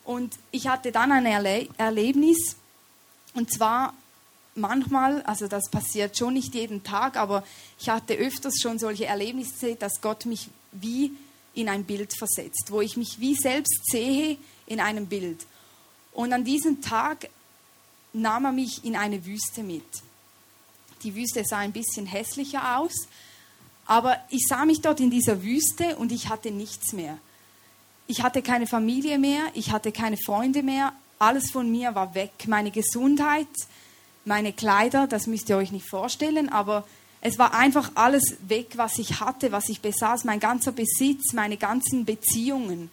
Und 0.05 0.35
ich 0.51 0.67
hatte 0.67 0.93
dann 0.93 1.13
ein 1.13 1.27
Erle 1.27 1.69
Erlebnis, 1.79 2.57
und 3.35 3.53
zwar 3.53 3.95
manchmal, 4.55 5.23
also 5.23 5.49
das 5.49 5.71
passiert 5.71 6.17
schon 6.17 6.35
nicht 6.35 6.55
jeden 6.55 6.83
Tag, 6.83 7.17
aber 7.17 7.45
ich 7.79 7.89
hatte 7.89 8.15
öfters 8.15 8.61
schon 8.61 8.79
solche 8.79 9.07
Erlebnisse, 9.07 9.77
dass 9.77 10.01
Gott 10.01 10.27
mich 10.27 10.49
wie 10.73 11.13
in 11.55 11.69
ein 11.69 11.85
Bild 11.85 12.13
versetzt, 12.17 12.69
wo 12.69 12.81
ich 12.81 12.97
mich 12.97 13.21
wie 13.21 13.35
selbst 13.35 13.91
sehe 13.91 14.39
in 14.67 14.81
einem 14.81 15.07
Bild. 15.07 15.47
Und 16.13 16.33
an 16.33 16.45
diesem 16.45 16.83
Tag 16.83 17.29
nahm 18.13 18.45
er 18.45 18.53
mich 18.53 18.85
in 18.85 18.97
eine 18.97 19.25
Wüste 19.25 19.63
mit. 19.63 19.85
Die 21.03 21.15
Wüste 21.15 21.43
sah 21.45 21.59
ein 21.59 21.73
bisschen 21.73 22.07
hässlicher 22.07 22.79
aus, 22.79 23.09
aber 23.87 24.19
ich 24.31 24.47
sah 24.47 24.65
mich 24.65 24.81
dort 24.81 25.01
in 25.01 25.11
dieser 25.11 25.43
Wüste 25.43 25.97
und 25.97 26.13
ich 26.13 26.29
hatte 26.29 26.51
nichts 26.51 26.93
mehr. 26.93 27.19
Ich 28.07 28.23
hatte 28.23 28.43
keine 28.43 28.67
Familie 28.67 29.19
mehr, 29.19 29.45
ich 29.55 29.71
hatte 29.71 29.93
keine 29.93 30.17
Freunde 30.17 30.63
mehr, 30.63 30.93
alles 31.19 31.51
von 31.51 31.71
mir 31.71 31.95
war 31.95 32.15
weg. 32.15 32.33
Meine 32.47 32.71
Gesundheit, 32.71 33.47
meine 34.25 34.53
Kleider, 34.53 35.07
das 35.07 35.27
müsst 35.27 35.49
ihr 35.49 35.57
euch 35.57 35.73
nicht 35.73 35.89
vorstellen, 35.89 36.49
aber 36.49 36.87
es 37.21 37.39
war 37.39 37.55
einfach 37.55 37.93
alles 37.95 38.37
weg, 38.49 38.73
was 38.75 38.99
ich 38.99 39.21
hatte, 39.21 39.53
was 39.53 39.69
ich 39.69 39.81
besaß. 39.81 40.25
Mein 40.25 40.41
ganzer 40.41 40.73
Besitz, 40.73 41.33
meine 41.33 41.57
ganzen 41.57 42.05
Beziehungen 42.05 42.91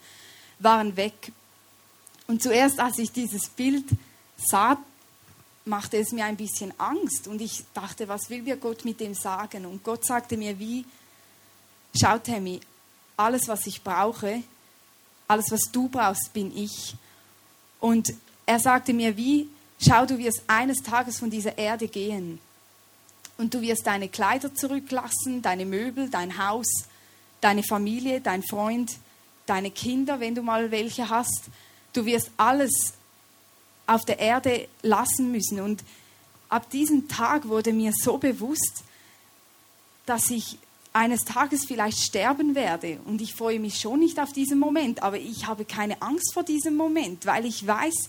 waren 0.60 0.96
weg. 0.96 1.32
Und 2.28 2.40
zuerst, 2.40 2.78
als 2.78 2.98
ich 2.98 3.10
dieses 3.10 3.48
Bild 3.48 3.86
sah, 4.36 4.78
machte 5.64 5.96
es 5.96 6.12
mir 6.12 6.24
ein 6.24 6.36
bisschen 6.36 6.72
Angst 6.78 7.26
und 7.26 7.40
ich 7.40 7.64
dachte, 7.74 8.06
was 8.06 8.30
will 8.30 8.42
mir 8.42 8.56
Gott 8.56 8.84
mit 8.84 9.00
dem 9.00 9.14
sagen? 9.14 9.66
Und 9.66 9.82
Gott 9.82 10.04
sagte 10.04 10.36
mir 10.36 10.58
wie, 10.58 10.84
schau 12.00 12.18
Tammy, 12.18 12.60
alles, 13.16 13.48
was 13.48 13.66
ich 13.66 13.82
brauche, 13.82 14.42
alles, 15.30 15.50
was 15.50 15.70
du 15.70 15.88
brauchst, 15.88 16.32
bin 16.32 16.56
ich. 16.56 16.96
Und 17.78 18.12
er 18.46 18.58
sagte 18.58 18.92
mir 18.92 19.16
wie, 19.16 19.48
schau, 19.80 20.04
du 20.04 20.18
wirst 20.18 20.42
eines 20.48 20.82
Tages 20.82 21.20
von 21.20 21.30
dieser 21.30 21.56
Erde 21.56 21.86
gehen 21.86 22.40
und 23.38 23.54
du 23.54 23.60
wirst 23.60 23.86
deine 23.86 24.08
Kleider 24.08 24.52
zurücklassen, 24.52 25.40
deine 25.40 25.66
Möbel, 25.66 26.10
dein 26.10 26.36
Haus, 26.36 26.66
deine 27.40 27.62
Familie, 27.62 28.20
dein 28.20 28.42
Freund, 28.42 28.90
deine 29.46 29.70
Kinder, 29.70 30.18
wenn 30.18 30.34
du 30.34 30.42
mal 30.42 30.72
welche 30.72 31.08
hast. 31.08 31.44
Du 31.92 32.04
wirst 32.04 32.32
alles 32.36 32.94
auf 33.86 34.04
der 34.04 34.18
Erde 34.18 34.68
lassen 34.82 35.30
müssen. 35.30 35.60
Und 35.60 35.84
ab 36.48 36.70
diesem 36.70 37.06
Tag 37.06 37.46
wurde 37.46 37.72
mir 37.72 37.92
so 37.94 38.18
bewusst, 38.18 38.82
dass 40.06 40.28
ich 40.28 40.58
eines 40.92 41.24
Tages 41.24 41.64
vielleicht 41.64 41.98
sterben 41.98 42.54
werde. 42.54 42.98
Und 43.04 43.20
ich 43.20 43.34
freue 43.34 43.60
mich 43.60 43.78
schon 43.78 44.00
nicht 44.00 44.18
auf 44.18 44.32
diesen 44.32 44.58
Moment, 44.58 45.02
aber 45.02 45.18
ich 45.18 45.46
habe 45.46 45.64
keine 45.64 46.00
Angst 46.02 46.34
vor 46.34 46.42
diesem 46.42 46.76
Moment, 46.76 47.26
weil 47.26 47.46
ich 47.46 47.66
weiß, 47.66 48.08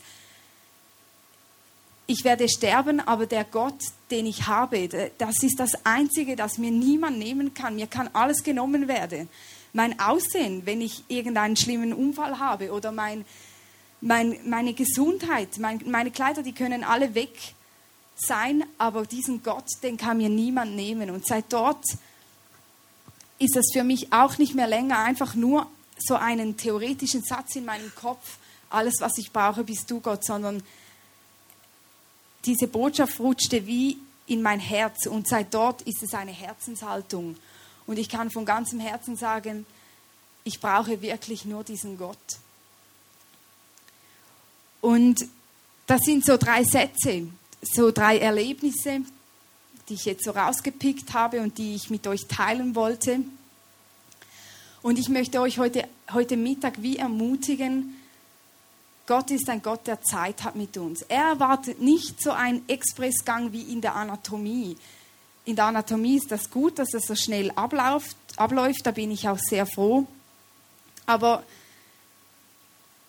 ich 2.07 2.23
werde 2.23 2.49
sterben, 2.49 2.99
aber 2.99 3.25
der 3.25 3.45
Gott, 3.45 3.79
den 4.09 4.25
ich 4.25 4.47
habe, 4.47 5.11
das 5.17 5.43
ist 5.43 5.59
das 5.59 5.85
Einzige, 5.85 6.35
das 6.35 6.57
mir 6.57 6.71
niemand 6.71 7.19
nehmen 7.19 7.53
kann. 7.53 7.75
Mir 7.75 7.87
kann 7.87 8.09
alles 8.13 8.43
genommen 8.43 8.87
werden. 8.87 9.29
Mein 9.73 9.97
Aussehen, 9.99 10.65
wenn 10.65 10.81
ich 10.81 11.03
irgendeinen 11.07 11.55
schlimmen 11.55 11.93
Unfall 11.93 12.39
habe 12.39 12.71
oder 12.71 12.91
mein, 12.91 13.23
mein, 14.01 14.37
meine 14.45 14.73
Gesundheit, 14.73 15.59
mein, 15.59 15.81
meine 15.85 16.11
Kleider, 16.11 16.43
die 16.43 16.51
können 16.51 16.83
alle 16.83 17.15
weg 17.15 17.53
sein, 18.15 18.65
aber 18.77 19.05
diesen 19.05 19.41
Gott, 19.41 19.67
den 19.81 19.95
kann 19.95 20.17
mir 20.17 20.29
niemand 20.29 20.75
nehmen. 20.75 21.11
Und 21.11 21.25
seit 21.25 21.53
dort 21.53 21.85
ist 23.41 23.55
es 23.55 23.71
für 23.73 23.83
mich 23.83 24.13
auch 24.13 24.37
nicht 24.37 24.53
mehr 24.53 24.67
länger 24.67 24.99
einfach 24.99 25.33
nur 25.33 25.67
so 25.97 26.15
einen 26.15 26.57
theoretischen 26.57 27.23
Satz 27.23 27.55
in 27.55 27.65
meinem 27.65 27.93
Kopf, 27.95 28.37
alles, 28.69 28.95
was 28.99 29.17
ich 29.17 29.31
brauche, 29.31 29.63
bist 29.63 29.89
du 29.89 29.99
Gott, 29.99 30.23
sondern 30.23 30.63
diese 32.45 32.67
Botschaft 32.67 33.19
rutschte 33.19 33.65
wie 33.67 33.97
in 34.27 34.41
mein 34.41 34.59
Herz 34.59 35.07
und 35.07 35.27
seit 35.27 35.53
dort 35.53 35.81
ist 35.81 36.03
es 36.03 36.13
eine 36.13 36.31
Herzenshaltung. 36.31 37.35
Und 37.87 37.97
ich 37.97 38.09
kann 38.09 38.31
von 38.31 38.45
ganzem 38.45 38.79
Herzen 38.79 39.17
sagen, 39.17 39.65
ich 40.43 40.59
brauche 40.59 41.01
wirklich 41.01 41.43
nur 41.45 41.63
diesen 41.63 41.97
Gott. 41.97 42.17
Und 44.79 45.27
das 45.87 46.01
sind 46.01 46.25
so 46.25 46.37
drei 46.37 46.63
Sätze, 46.63 47.27
so 47.61 47.91
drei 47.91 48.19
Erlebnisse, 48.19 49.01
die 49.91 49.95
ich 49.95 50.05
jetzt 50.05 50.23
so 50.23 50.31
rausgepickt 50.31 51.13
habe 51.13 51.41
und 51.41 51.57
die 51.57 51.75
ich 51.75 51.89
mit 51.89 52.07
euch 52.07 52.25
teilen 52.27 52.75
wollte. 52.75 53.19
Und 54.81 54.97
ich 54.97 55.09
möchte 55.09 55.41
euch 55.41 55.59
heute, 55.59 55.85
heute 56.13 56.37
Mittag 56.37 56.81
wie 56.81 56.95
ermutigen, 56.95 57.97
Gott 59.05 59.29
ist 59.31 59.49
ein 59.49 59.61
Gott, 59.61 59.87
der 59.87 60.01
Zeit 60.01 60.43
hat 60.43 60.55
mit 60.55 60.77
uns. 60.77 61.01
Er 61.01 61.23
erwartet 61.23 61.81
nicht 61.81 62.23
so 62.23 62.31
einen 62.31 62.67
Expressgang 62.69 63.51
wie 63.51 63.63
in 63.63 63.81
der 63.81 63.95
Anatomie. 63.95 64.77
In 65.43 65.57
der 65.57 65.65
Anatomie 65.65 66.15
ist 66.15 66.31
das 66.31 66.49
gut, 66.49 66.79
dass 66.79 66.93
es 66.93 67.07
so 67.07 67.15
schnell 67.15 67.51
abläuft, 67.51 68.15
abläuft, 68.37 68.85
da 68.85 68.91
bin 68.91 69.11
ich 69.11 69.27
auch 69.27 69.39
sehr 69.39 69.65
froh. 69.65 70.07
Aber 71.05 71.43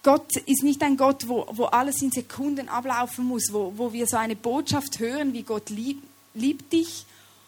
Gott 0.03 0.37
ist 0.37 0.65
nicht 0.65 0.83
ein 0.83 0.97
Gott, 0.97 1.29
wo, 1.29 1.47
wo 1.53 1.67
alles 1.67 2.03
in 2.03 2.11
Sekunden 2.11 2.69
ablaufen 2.69 3.25
muss, 3.25 3.53
wo, 3.53 3.73
wo 3.77 3.93
wir 3.93 4.09
so 4.09 4.17
eine 4.17 4.35
Botschaft 4.35 4.99
hören, 4.99 5.33
wie 5.33 5.45
Gott 5.45 5.71
lieb, 5.71 6.03
liebt 6.35 6.73
dich 6.73 7.05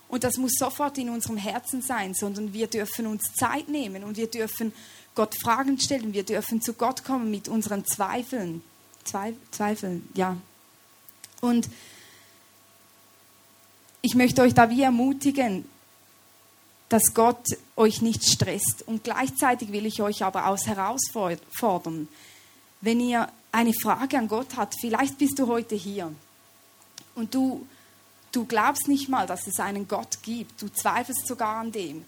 und 0.09 0.25
das 0.25 0.37
muss 0.37 0.53
sofort 0.59 0.99
in 0.99 1.11
unserem 1.11 1.37
Herzen 1.37 1.83
sein, 1.83 2.15
sondern 2.15 2.53
wir 2.53 2.67
dürfen 2.67 3.07
uns 3.07 3.23
Zeit 3.39 3.69
nehmen 3.69 4.05
und 4.05 4.17
wir 4.17 4.29
dürfen 4.29 4.73
Gott 5.15 5.35
Fragen 5.41 5.79
stellen, 5.81 6.13
wir 6.13 6.25
dürfen 6.25 6.61
zu 6.61 6.75
Gott 6.75 7.05
kommen 7.05 7.31
mit 7.31 7.49
unseren 7.49 7.85
Zweifeln. 7.85 8.63
Zweifeln, 9.51 10.09
ja. 10.15 10.37
Und 11.41 11.69
ich 14.03 14.15
möchte 14.15 14.43
euch 14.43 14.55
da 14.55 14.71
wie 14.71 14.83
ermutigen, 14.83 15.65
dass 16.89 17.15
Gott 17.15 17.45
euch 17.77 18.03
nicht 18.03 18.25
stresst. 18.25 18.83
Und 18.87 19.05
gleichzeitig 19.05 19.73
will 19.73 19.87
ich 19.87 20.01
euch 20.01 20.23
aber 20.23 20.47
auch 20.47 20.59
herausfordern, 20.59 22.09
wenn 22.81 23.01
ihr 23.01 23.29
eine 23.51 23.73
Frage 23.73 24.19
an 24.19 24.29
Gott 24.29 24.57
habt, 24.57 24.75
vielleicht 24.81 25.19
bist 25.19 25.39
du 25.39 25.47
heute 25.47 25.75
hier 25.75 26.13
und 27.15 27.35
du, 27.35 27.67
du 28.35 28.45
glaubst 28.45 28.89
nicht 28.89 29.09
mal, 29.09 29.27
dass 29.27 29.47
es 29.47 29.61
einen 29.61 29.89
Gott 29.89 30.19
gibt, 30.23 30.61
du 30.61 30.69
zweifelst 30.69 31.27
sogar 31.27 31.57
an 31.57 31.73
dem. 31.73 32.05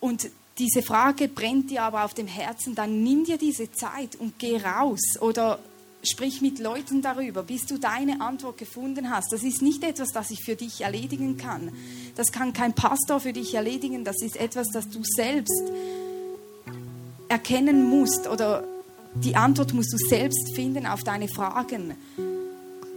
Und 0.00 0.30
diese 0.58 0.82
Frage 0.82 1.28
brennt 1.28 1.70
dir 1.70 1.82
aber 1.82 2.04
auf 2.04 2.14
dem 2.14 2.26
Herzen, 2.26 2.74
dann 2.74 3.02
nimm 3.02 3.24
dir 3.24 3.38
diese 3.38 3.72
Zeit 3.72 4.16
und 4.16 4.38
geh 4.38 4.58
raus 4.58 5.00
oder 5.20 5.58
sprich 6.02 6.42
mit 6.42 6.58
Leuten 6.58 7.02
darüber, 7.02 7.42
bis 7.42 7.66
du 7.66 7.78
deine 7.78 8.20
Antwort 8.20 8.58
gefunden 8.58 9.10
hast. 9.10 9.32
Das 9.32 9.42
ist 9.42 9.62
nicht 9.62 9.82
etwas, 9.82 10.10
das 10.10 10.30
ich 10.30 10.44
für 10.44 10.54
dich 10.54 10.82
erledigen 10.82 11.38
kann. 11.38 11.72
Das 12.14 12.30
kann 12.30 12.52
kein 12.52 12.74
Pastor 12.74 13.20
für 13.20 13.32
dich 13.32 13.54
erledigen. 13.54 14.04
Das 14.04 14.20
ist 14.20 14.36
etwas, 14.36 14.68
das 14.72 14.88
du 14.88 15.00
selbst 15.02 15.62
erkennen 17.28 17.88
musst 17.88 18.28
oder 18.28 18.64
die 19.14 19.34
Antwort 19.34 19.72
musst 19.72 19.92
du 19.92 19.96
selbst 19.96 20.54
finden 20.54 20.86
auf 20.86 21.02
deine 21.02 21.28
Fragen. 21.28 21.94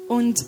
Und 0.08 0.46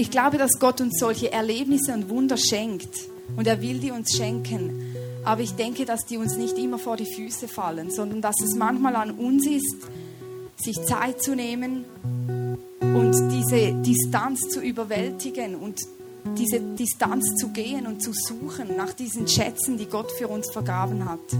ich 0.00 0.10
glaube, 0.10 0.38
dass 0.38 0.58
Gott 0.58 0.80
uns 0.80 0.98
solche 0.98 1.30
Erlebnisse 1.30 1.92
und 1.92 2.08
Wunder 2.08 2.38
schenkt. 2.38 2.88
Und 3.36 3.46
er 3.46 3.60
will 3.60 3.78
die 3.78 3.90
uns 3.90 4.16
schenken. 4.16 4.96
Aber 5.24 5.42
ich 5.42 5.52
denke, 5.52 5.84
dass 5.84 6.06
die 6.06 6.16
uns 6.16 6.36
nicht 6.36 6.56
immer 6.56 6.78
vor 6.78 6.96
die 6.96 7.04
Füße 7.04 7.48
fallen, 7.48 7.90
sondern 7.90 8.22
dass 8.22 8.36
es 8.42 8.54
manchmal 8.54 8.96
an 8.96 9.10
uns 9.10 9.46
ist, 9.46 9.76
sich 10.56 10.80
Zeit 10.86 11.22
zu 11.22 11.34
nehmen 11.34 11.84
und 12.80 13.14
diese 13.30 13.74
Distanz 13.82 14.48
zu 14.48 14.60
überwältigen 14.60 15.54
und 15.54 15.78
diese 16.38 16.60
Distanz 16.60 17.36
zu 17.36 17.48
gehen 17.48 17.86
und 17.86 18.02
zu 18.02 18.12
suchen 18.14 18.76
nach 18.76 18.94
diesen 18.94 19.28
Schätzen, 19.28 19.76
die 19.76 19.86
Gott 19.86 20.10
für 20.12 20.28
uns 20.28 20.50
vergaben 20.50 21.04
hat. 21.04 21.32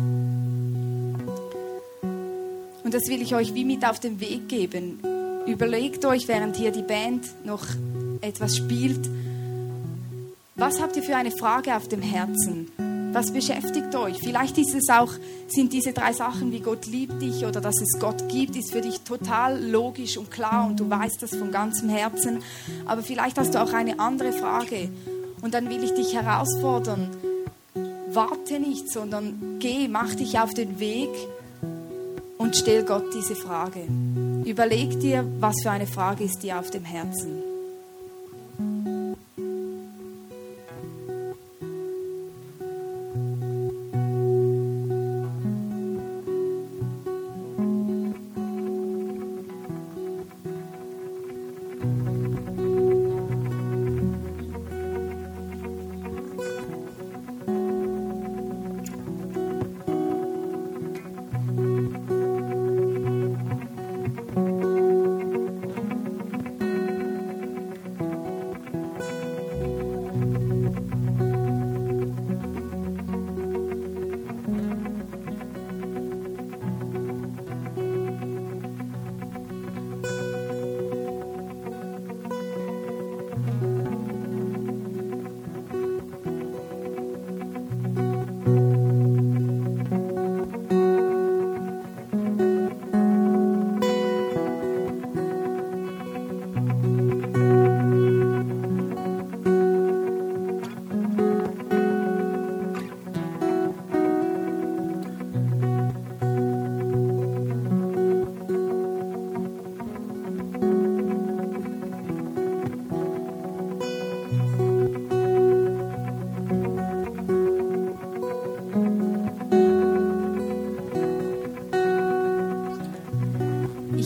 Und 2.84 2.94
das 2.94 3.08
will 3.08 3.22
ich 3.22 3.34
euch 3.34 3.54
wie 3.54 3.64
mit 3.64 3.86
auf 3.86 4.00
den 4.00 4.20
Weg 4.20 4.48
geben. 4.48 5.00
Überlegt 5.46 6.04
euch, 6.04 6.28
während 6.28 6.56
hier 6.56 6.70
die 6.70 6.82
Band 6.82 7.24
noch 7.44 7.64
etwas 8.20 8.56
spielt, 8.56 9.08
was 10.56 10.80
habt 10.80 10.94
ihr 10.96 11.02
für 11.02 11.16
eine 11.16 11.30
Frage 11.30 11.74
auf 11.74 11.88
dem 11.88 12.02
Herzen? 12.02 12.70
Was 13.12 13.32
beschäftigt 13.32 13.94
euch? 13.96 14.18
Vielleicht 14.18 14.58
ist 14.58 14.74
es 14.74 14.88
auch, 14.88 15.10
sind 15.48 15.72
diese 15.72 15.92
drei 15.92 16.12
Sachen, 16.12 16.52
wie 16.52 16.60
Gott 16.60 16.86
liebt 16.86 17.20
dich 17.22 17.44
oder 17.46 17.60
dass 17.60 17.80
es 17.80 17.98
Gott 17.98 18.28
gibt, 18.28 18.54
ist 18.56 18.70
für 18.70 18.82
dich 18.82 19.00
total 19.00 19.60
logisch 19.64 20.16
und 20.16 20.30
klar 20.30 20.66
und 20.66 20.78
du 20.78 20.88
weißt 20.88 21.22
das 21.22 21.34
von 21.34 21.50
ganzem 21.50 21.88
Herzen. 21.88 22.42
Aber 22.86 23.02
vielleicht 23.02 23.38
hast 23.38 23.54
du 23.54 23.62
auch 23.62 23.72
eine 23.72 23.98
andere 23.98 24.32
Frage. 24.32 24.90
Und 25.40 25.54
dann 25.54 25.70
will 25.70 25.82
ich 25.82 25.94
dich 25.94 26.14
herausfordern, 26.14 27.08
warte 28.12 28.60
nicht, 28.60 28.92
sondern 28.92 29.56
geh, 29.58 29.88
mach 29.88 30.14
dich 30.14 30.38
auf 30.38 30.52
den 30.52 30.78
Weg 30.78 31.10
und 32.38 32.54
stell 32.54 32.84
Gott 32.84 33.14
diese 33.14 33.34
Frage. 33.34 33.80
Überleg 34.44 35.00
dir, 35.00 35.26
was 35.40 35.56
für 35.62 35.70
eine 35.70 35.86
Frage 35.86 36.24
ist 36.24 36.42
dir 36.42 36.58
auf 36.58 36.70
dem 36.70 36.84
Herzen. 36.84 37.42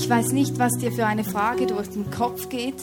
Ich 0.04 0.10
weiß 0.10 0.32
nicht, 0.32 0.58
was 0.58 0.72
dir 0.74 0.92
für 0.92 1.06
eine 1.06 1.24
Frage 1.24 1.64
durch 1.64 1.88
den 1.88 2.10
Kopf 2.10 2.50
geht, 2.50 2.74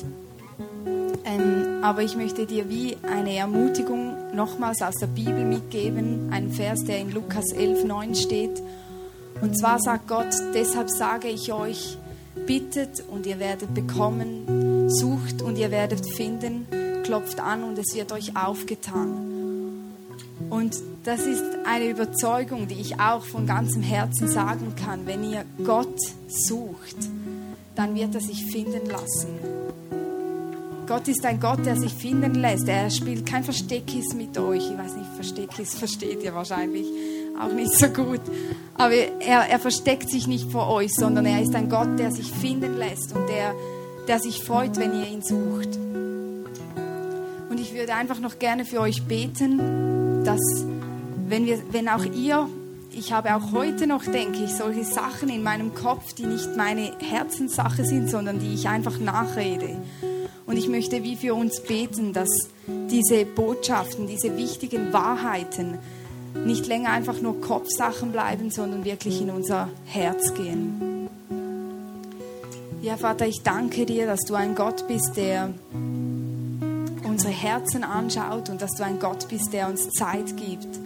ähm, 1.23 1.83
aber 1.83 2.01
ich 2.01 2.15
möchte 2.15 2.47
dir 2.47 2.67
wie 2.67 2.97
eine 3.03 3.35
Ermutigung 3.35 4.35
nochmals 4.35 4.81
aus 4.81 4.95
der 4.95 5.05
Bibel 5.05 5.45
mitgeben, 5.45 6.29
ein 6.31 6.49
Vers, 6.49 6.83
der 6.83 6.97
in 6.97 7.11
Lukas 7.11 7.51
11, 7.51 7.83
9 7.83 8.15
steht. 8.15 8.63
Und 9.39 9.55
zwar 9.55 9.79
sagt 9.79 10.07
Gott, 10.07 10.33
deshalb 10.55 10.89
sage 10.89 11.27
ich 11.27 11.53
euch, 11.53 11.95
bittet 12.47 13.03
und 13.07 13.27
ihr 13.27 13.37
werdet 13.37 13.71
bekommen, 13.75 14.89
sucht 14.89 15.43
und 15.43 15.59
ihr 15.59 15.69
werdet 15.69 16.03
finden, 16.15 16.65
klopft 17.03 17.39
an 17.39 17.63
und 17.63 17.77
es 17.77 17.93
wird 17.93 18.13
euch 18.13 18.35
aufgetan. 18.35 19.93
Und 20.49 20.75
das 21.03 21.21
ist 21.21 21.43
eine 21.65 21.89
Überzeugung, 21.89 22.67
die 22.67 22.79
ich 22.79 22.99
auch 22.99 23.23
von 23.23 23.47
ganzem 23.47 23.81
Herzen 23.81 24.27
sagen 24.27 24.73
kann. 24.75 25.07
Wenn 25.07 25.23
ihr 25.23 25.45
Gott 25.63 25.99
sucht, 26.27 26.97
dann 27.75 27.95
wird 27.95 28.13
er 28.13 28.21
sich 28.21 28.45
finden 28.45 28.87
lassen. 28.87 29.29
Gott 30.87 31.07
ist 31.07 31.25
ein 31.25 31.39
Gott, 31.39 31.65
der 31.65 31.75
sich 31.77 31.93
finden 31.93 32.35
lässt. 32.35 32.67
Er 32.67 32.89
spielt 32.89 33.25
kein 33.25 33.43
Versteckis 33.43 34.13
mit 34.13 34.37
euch. 34.37 34.69
Ich 34.69 34.77
weiß 34.77 34.95
nicht, 34.95 35.09
Versteckis 35.15 35.73
versteht 35.73 36.21
ihr 36.21 36.35
wahrscheinlich 36.35 36.85
auch 37.41 37.53
nicht 37.53 37.73
so 37.73 37.87
gut. 37.87 38.21
Aber 38.77 38.93
er, 38.93 39.49
er 39.49 39.59
versteckt 39.59 40.09
sich 40.09 40.27
nicht 40.27 40.51
vor 40.51 40.67
euch, 40.67 40.93
sondern 40.93 41.25
er 41.25 41.41
ist 41.41 41.55
ein 41.55 41.69
Gott, 41.69 41.97
der 41.97 42.11
sich 42.11 42.29
finden 42.31 42.77
lässt 42.77 43.15
und 43.15 43.27
der, 43.27 43.55
der 44.07 44.19
sich 44.19 44.43
freut, 44.43 44.77
wenn 44.77 44.93
ihr 44.93 45.07
ihn 45.07 45.21
sucht. 45.21 45.77
Und 47.49 47.59
ich 47.59 47.73
würde 47.73 47.95
einfach 47.95 48.19
noch 48.19 48.37
gerne 48.37 48.65
für 48.65 48.81
euch 48.81 49.03
beten, 49.03 50.23
dass 50.25 50.39
wenn, 51.31 51.45
wir, 51.45 51.63
wenn 51.71 51.87
auch 51.87 52.03
ihr, 52.03 52.49
ich 52.91 53.13
habe 53.13 53.33
auch 53.33 53.53
heute 53.53 53.87
noch, 53.87 54.03
denke 54.03 54.43
ich, 54.43 54.53
solche 54.53 54.83
Sachen 54.83 55.29
in 55.29 55.41
meinem 55.41 55.73
Kopf, 55.73 56.13
die 56.13 56.25
nicht 56.25 56.57
meine 56.57 56.91
Herzenssache 56.99 57.85
sind, 57.85 58.09
sondern 58.09 58.39
die 58.39 58.53
ich 58.53 58.67
einfach 58.67 58.99
nachrede. 58.99 59.77
Und 60.45 60.57
ich 60.57 60.67
möchte 60.67 61.03
wie 61.03 61.15
für 61.15 61.33
uns 61.33 61.61
beten, 61.61 62.11
dass 62.11 62.27
diese 62.67 63.23
Botschaften, 63.23 64.07
diese 64.07 64.35
wichtigen 64.35 64.91
Wahrheiten, 64.91 65.79
nicht 66.45 66.67
länger 66.67 66.89
einfach 66.89 67.21
nur 67.21 67.39
Kopfsachen 67.39 68.11
bleiben, 68.11 68.51
sondern 68.51 68.83
wirklich 68.83 69.21
in 69.21 69.29
unser 69.29 69.69
Herz 69.85 70.33
gehen. 70.33 71.07
Ja, 72.81 72.97
Vater, 72.97 73.25
ich 73.25 73.41
danke 73.41 73.85
dir, 73.85 74.05
dass 74.05 74.21
du 74.27 74.35
ein 74.35 74.53
Gott 74.53 74.85
bist, 74.89 75.13
der 75.15 75.53
unsere 77.05 77.31
Herzen 77.31 77.85
anschaut 77.85 78.49
und 78.49 78.61
dass 78.61 78.71
du 78.71 78.83
ein 78.83 78.99
Gott 78.99 79.29
bist, 79.29 79.53
der 79.53 79.69
uns 79.69 79.89
Zeit 79.91 80.35
gibt. 80.35 80.80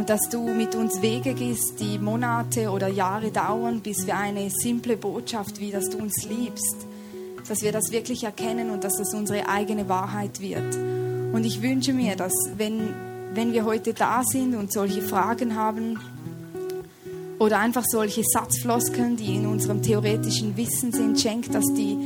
Und 0.00 0.08
dass 0.08 0.30
du 0.30 0.48
mit 0.48 0.74
uns 0.74 1.02
Wege 1.02 1.34
gehst, 1.34 1.74
die 1.78 1.98
Monate 1.98 2.70
oder 2.70 2.88
Jahre 2.88 3.30
dauern, 3.30 3.80
bis 3.82 4.06
wir 4.06 4.16
eine 4.16 4.48
simple 4.48 4.96
Botschaft, 4.96 5.60
wie 5.60 5.70
dass 5.70 5.90
du 5.90 5.98
uns 5.98 6.24
liebst, 6.24 6.86
dass 7.46 7.60
wir 7.60 7.70
das 7.70 7.92
wirklich 7.92 8.24
erkennen 8.24 8.70
und 8.70 8.82
dass 8.82 8.96
das 8.96 9.12
unsere 9.12 9.46
eigene 9.46 9.90
Wahrheit 9.90 10.40
wird. 10.40 10.74
Und 11.34 11.44
ich 11.44 11.60
wünsche 11.60 11.92
mir, 11.92 12.16
dass 12.16 12.32
wenn, 12.56 12.94
wenn 13.34 13.52
wir 13.52 13.66
heute 13.66 13.92
da 13.92 14.22
sind 14.24 14.54
und 14.54 14.72
solche 14.72 15.02
Fragen 15.02 15.54
haben 15.54 16.00
oder 17.38 17.58
einfach 17.58 17.84
solche 17.86 18.22
Satzfloskeln, 18.24 19.18
die 19.18 19.34
in 19.34 19.44
unserem 19.44 19.82
theoretischen 19.82 20.56
Wissen 20.56 20.92
sind, 20.92 21.20
schenkt, 21.20 21.54
dass 21.54 21.66
die 21.76 21.98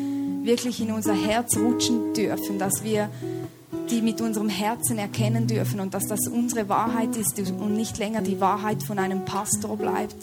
wirklich 0.43 0.81
in 0.81 0.91
unser 0.91 1.15
Herz 1.15 1.57
rutschen 1.57 2.13
dürfen, 2.13 2.59
dass 2.59 2.83
wir 2.83 3.09
die 3.91 4.03
mit 4.03 4.21
unserem 4.21 4.49
Herzen 4.49 4.99
erkennen 4.99 5.47
dürfen 5.47 5.81
und 5.81 5.95
dass 5.95 6.07
das 6.07 6.27
unsere 6.29 6.69
Wahrheit 6.69 7.17
ist 7.17 7.39
und 7.39 7.77
nicht 7.77 7.99
länger 7.99 8.23
die 8.23 8.41
Wahrheit 8.41 8.83
von 8.83 8.99
einem 8.99 9.25
Pastor 9.25 9.77
bleibt, 9.77 10.17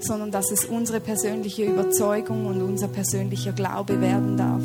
sondern 0.00 0.30
dass 0.30 0.50
es 0.50 0.64
unsere 0.64 1.00
persönliche 1.00 1.64
Überzeugung 1.64 2.46
und 2.46 2.62
unser 2.62 2.88
persönlicher 2.88 3.52
Glaube 3.52 4.00
werden 4.00 4.36
darf. 4.36 4.62